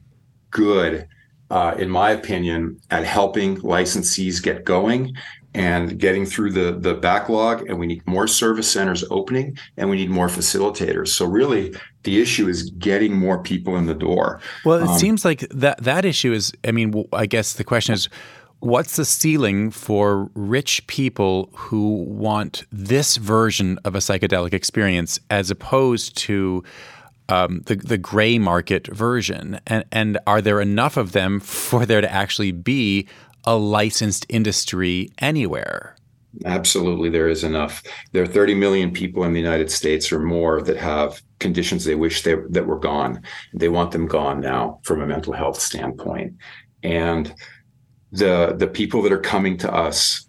good, 0.51 1.09
uh, 1.51 1.75
in 1.79 1.89
my 1.89 2.11
opinion, 2.11 2.79
at 2.91 3.05
helping 3.05 3.57
licensees 3.63 4.43
get 4.43 4.67
going 4.67 5.17
and 5.55 5.99
getting 5.99 6.27
through 6.27 6.53
the 6.53 6.79
the 6.79 6.93
backlog. 6.93 7.67
And 7.67 7.79
we 7.79 7.87
need 7.87 8.07
more 8.07 8.27
service 8.27 8.71
centers 8.71 9.03
opening, 9.11 9.57
and 9.79 9.89
we 9.89 9.97
need 9.97 10.11
more 10.11 10.29
facilitators. 10.29 11.09
So 11.09 11.25
really, 11.25 11.75
the 12.03 12.21
issue 12.21 12.49
is 12.49 12.71
getting 12.73 13.17
more 13.17 13.43
people 13.43 13.77
in 13.77 13.87
the 13.87 13.95
door. 13.95 14.43
Well, 14.63 14.79
it 14.79 14.89
um, 14.89 14.99
seems 14.99 15.25
like 15.25 15.41
that 15.49 15.83
that 15.85 16.05
issue 16.05 16.35
is. 16.35 16.53
I 16.67 16.73
mean, 16.73 16.93
I 17.15 17.25
guess 17.25 17.55
the 17.55 17.65
question 17.65 17.95
is 17.95 18.11
what's 18.61 18.97
the 18.97 19.05
ceiling 19.05 19.71
for 19.71 20.31
rich 20.35 20.87
people 20.87 21.51
who 21.55 22.05
want 22.05 22.65
this 22.73 23.17
version 23.17 23.79
of 23.85 23.95
a 23.95 23.99
psychedelic 23.99 24.53
experience 24.53 25.19
as 25.31 25.51
opposed 25.51 26.17
to 26.17 26.63
um, 27.29 27.63
the 27.67 27.77
the 27.77 27.99
gray 27.99 28.39
market 28.39 28.87
version? 28.89 29.61
And 29.67 29.85
and 29.93 30.19
are 30.27 30.41
there 30.41 30.61
enough 30.61 30.97
of 30.97 31.13
them 31.13 31.41
for 31.41 31.87
there 31.87 32.01
to 32.01 32.13
actually 32.13 32.53
be 32.53 33.09
a 33.45 33.57
licensed 33.57 34.27
industry 34.29 35.11
anywhere? 35.19 35.97
Absolutely, 36.45 37.09
there 37.09 37.29
is 37.29 37.43
enough. 37.43 37.83
There 38.13 38.23
are 38.23 38.27
30 38.27 38.55
million 38.55 38.93
people 38.93 39.25
in 39.25 39.33
the 39.33 39.41
United 39.41 39.71
States 39.71 40.13
or 40.13 40.21
more 40.21 40.61
that 40.63 40.77
have 40.77 41.23
conditions 41.39 41.85
they 41.85 41.95
wish 41.95 42.23
they, 42.23 42.35
that 42.51 42.67
were 42.67 42.79
gone. 42.79 43.23
They 43.55 43.71
want 43.71 43.93
them 43.93 44.07
gone 44.07 44.41
now 44.41 44.81
from 44.83 45.01
a 45.01 45.07
mental 45.07 45.33
health 45.33 45.59
standpoint. 45.61 46.35
And 46.83 47.35
the 48.13 48.55
the 48.57 48.67
people 48.67 49.03
that 49.03 49.13
are 49.13 49.21
coming 49.21 49.57
to 49.59 49.73
us 49.73 50.28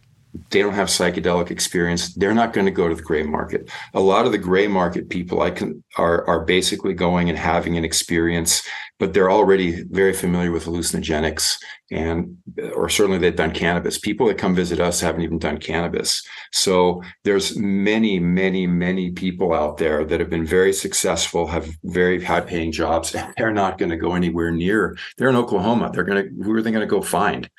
they 0.52 0.62
don't 0.62 0.74
have 0.74 0.88
psychedelic 0.88 1.50
experience 1.50 2.14
they're 2.16 2.34
not 2.34 2.54
going 2.54 2.66
to 2.66 2.72
go 2.72 2.88
to 2.88 2.96
the 2.96 3.02
gray 3.02 3.24
market. 3.24 3.70
A 3.94 4.00
lot 4.00 4.26
of 4.26 4.32
the 4.32 4.38
gray 4.38 4.68
market 4.68 5.10
people 5.10 5.42
i 5.42 5.52
can 5.52 5.84
are 5.98 6.26
are 6.28 6.46
basically 6.46 6.94
going 6.94 7.30
and 7.30 7.38
having 7.38 7.78
an 7.78 7.86
experience 7.86 8.62
but 9.00 9.14
they're 9.14 9.32
already 9.32 9.84
very 9.92 10.14
familiar 10.14 10.52
with 10.52 10.66
hallucinogenics 10.66 11.58
and 11.92 12.38
or 12.76 12.90
certainly 12.90 13.18
they've 13.18 13.36
done 13.36 13.52
cannabis. 13.52 13.98
People 13.98 14.28
that 14.28 14.38
come 14.38 14.54
visit 14.54 14.80
us 14.80 15.00
haven't 15.00 15.22
even 15.22 15.40
done 15.40 15.58
cannabis. 15.58 16.22
So 16.52 17.02
there's 17.24 17.58
many 17.58 18.20
many 18.20 18.68
many 18.68 19.12
people 19.12 19.54
out 19.54 19.78
there 19.78 20.06
that 20.06 20.20
have 20.20 20.30
been 20.30 20.46
very 20.46 20.74
successful 20.74 21.48
have 21.48 21.70
very 21.84 22.24
high 22.24 22.42
paying 22.42 22.72
jobs 22.72 23.16
and 23.16 23.34
they're 23.38 23.52
not 23.52 23.78
going 23.78 23.90
to 23.90 23.98
go 23.98 24.14
anywhere 24.14 24.52
near 24.52 24.98
they're 25.18 25.30
in 25.30 25.36
oklahoma 25.36 25.92
they're 25.94 26.04
going 26.04 26.24
to 26.24 26.44
who 26.44 26.54
are 26.54 26.62
they 26.62 26.72
going 26.72 26.88
to 26.88 26.88
go 26.88 27.02
find 27.02 27.50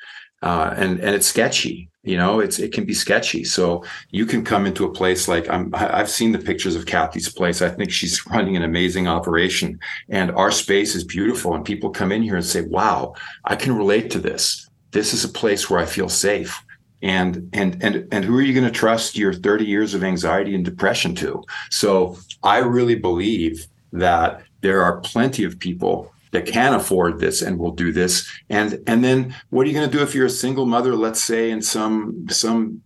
uh, 0.41 0.73
and 0.75 0.99
and 0.99 1.15
it's 1.15 1.27
sketchy. 1.27 1.89
You 2.03 2.17
know, 2.17 2.39
it's 2.39 2.57
it 2.57 2.73
can 2.73 2.85
be 2.85 2.95
sketchy. 2.95 3.43
So 3.43 3.83
you 4.09 4.25
can 4.25 4.43
come 4.43 4.65
into 4.65 4.85
a 4.85 4.91
place 4.91 5.27
like 5.27 5.47
I'm. 5.49 5.71
I've 5.75 6.09
seen 6.09 6.31
the 6.31 6.39
pictures 6.39 6.75
of 6.75 6.87
Cathy's 6.87 7.31
place. 7.31 7.61
I 7.61 7.69
think 7.69 7.91
she's 7.91 8.25
running 8.31 8.57
an 8.57 8.63
amazing 8.63 9.07
operation, 9.07 9.79
and 10.09 10.31
our 10.31 10.51
space 10.51 10.95
is 10.95 11.03
beautiful. 11.03 11.53
And 11.53 11.63
people 11.63 11.91
come 11.91 12.11
in 12.11 12.23
here 12.23 12.35
and 12.35 12.45
say, 12.45 12.61
"Wow, 12.61 13.13
I 13.45 13.55
can 13.55 13.77
relate 13.77 14.09
to 14.11 14.19
this. 14.19 14.67
This 14.91 15.13
is 15.13 15.23
a 15.23 15.29
place 15.29 15.69
where 15.69 15.79
I 15.79 15.85
feel 15.85 16.09
safe." 16.09 16.59
And 17.03 17.49
and 17.53 17.81
and 17.83 18.07
and 18.11 18.25
who 18.25 18.35
are 18.37 18.41
you 18.41 18.53
going 18.53 18.71
to 18.71 18.79
trust 18.79 19.17
your 19.17 19.33
30 19.33 19.65
years 19.65 19.93
of 19.93 20.03
anxiety 20.03 20.55
and 20.55 20.65
depression 20.65 21.13
to? 21.15 21.43
So 21.69 22.17
I 22.43 22.59
really 22.59 22.95
believe 22.95 23.67
that 23.91 24.41
there 24.61 24.83
are 24.83 25.01
plenty 25.01 25.43
of 25.43 25.59
people 25.59 26.10
that 26.31 26.45
can 26.45 26.73
afford 26.73 27.19
this 27.19 27.41
and 27.41 27.59
will 27.59 27.71
do 27.71 27.91
this 27.91 28.29
and 28.49 28.81
and 28.87 29.03
then 29.03 29.35
what 29.49 29.65
are 29.65 29.69
you 29.69 29.75
going 29.75 29.89
to 29.89 29.97
do 29.97 30.03
if 30.03 30.15
you're 30.15 30.25
a 30.25 30.29
single 30.29 30.65
mother 30.65 30.95
let's 30.95 31.21
say 31.21 31.51
in 31.51 31.61
some 31.61 32.25
some 32.29 32.81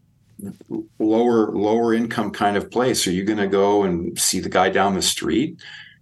lower 1.00 1.52
lower 1.52 1.94
income 1.94 2.32
kind 2.32 2.58
of 2.58 2.72
place. 2.72 3.08
Are 3.08 3.12
you 3.12 3.24
going 3.24 3.40
to 3.40 3.48
go 3.48 3.84
and 3.84 4.18
see 4.20 4.40
the 4.40 4.50
guy 4.50 4.70
down 4.70 4.96
the 4.96 5.02
street? 5.02 5.60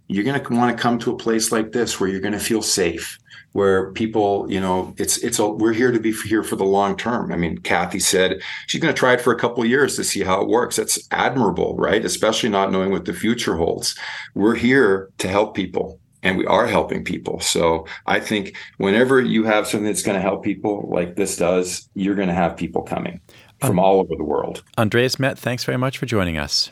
You're 0.08 0.24
going 0.24 0.40
to 0.40 0.54
want 0.54 0.76
to 0.76 0.82
come 0.82 0.98
to 1.00 1.12
a 1.12 1.16
place 1.16 1.50
like 1.50 1.72
this 1.72 1.98
where 1.98 2.08
you're 2.08 2.20
going 2.20 2.32
to 2.32 2.38
feel 2.38 2.62
safe 2.62 3.18
where 3.52 3.92
people, 3.92 4.50
you 4.50 4.60
know, 4.60 4.92
it's 4.98 5.18
it's 5.18 5.38
a 5.38 5.46
we're 5.48 5.72
here 5.72 5.92
to 5.92 6.00
be 6.00 6.12
here 6.12 6.42
for 6.42 6.56
the 6.56 6.64
long 6.64 6.96
term. 6.96 7.32
I 7.32 7.36
mean, 7.36 7.58
Cathy 7.58 8.00
said 8.00 8.40
she's 8.66 8.80
going 8.80 8.92
to 8.92 8.98
try 8.98 9.12
it 9.12 9.20
for 9.20 9.32
a 9.32 9.38
couple 9.38 9.62
of 9.62 9.68
years 9.68 9.94
to 9.94 10.02
see 10.02 10.24
how 10.24 10.42
it 10.42 10.48
works. 10.48 10.74
That's 10.74 10.98
admirable, 11.12 11.76
right? 11.76 12.04
Especially 12.04 12.48
not 12.48 12.72
knowing 12.72 12.90
what 12.90 13.04
the 13.04 13.12
future 13.12 13.56
holds. 13.56 13.96
We're 14.34 14.56
here 14.56 15.10
to 15.18 15.28
help 15.28 15.54
people 15.54 16.00
and 16.24 16.38
we 16.38 16.46
are 16.46 16.66
helping 16.66 17.04
people. 17.04 17.38
So 17.38 17.86
I 18.06 18.18
think 18.18 18.56
whenever 18.78 19.20
you 19.20 19.44
have 19.44 19.68
something 19.68 19.86
that's 19.86 20.02
going 20.02 20.16
to 20.16 20.22
help 20.22 20.42
people 20.42 20.88
like 20.90 21.14
this 21.14 21.36
does, 21.36 21.88
you're 21.94 22.16
going 22.16 22.28
to 22.28 22.34
have 22.34 22.56
people 22.56 22.82
coming 22.82 23.20
from 23.60 23.78
all 23.78 24.00
over 24.00 24.16
the 24.16 24.24
world. 24.24 24.62
Andreas 24.76 25.18
Met, 25.20 25.38
thanks 25.38 25.64
very 25.64 25.78
much 25.78 25.98
for 25.98 26.06
joining 26.06 26.36
us. 26.36 26.70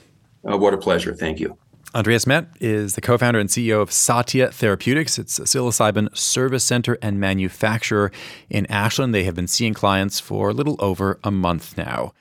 Uh, 0.50 0.58
what 0.58 0.74
a 0.74 0.78
pleasure. 0.78 1.14
Thank 1.14 1.38
you. 1.38 1.56
Andreas 1.94 2.26
Met 2.26 2.46
is 2.58 2.94
the 2.94 3.02
co 3.02 3.18
founder 3.18 3.38
and 3.38 3.50
CEO 3.50 3.82
of 3.82 3.92
Satya 3.92 4.50
Therapeutics. 4.50 5.18
It's 5.18 5.38
a 5.38 5.42
psilocybin 5.42 6.16
service 6.16 6.64
center 6.64 6.96
and 7.02 7.20
manufacturer 7.20 8.10
in 8.48 8.64
Ashland. 8.66 9.14
They 9.14 9.24
have 9.24 9.34
been 9.34 9.46
seeing 9.46 9.74
clients 9.74 10.18
for 10.18 10.48
a 10.48 10.54
little 10.54 10.76
over 10.78 11.18
a 11.22 11.30
month 11.30 11.76
now. 11.76 12.14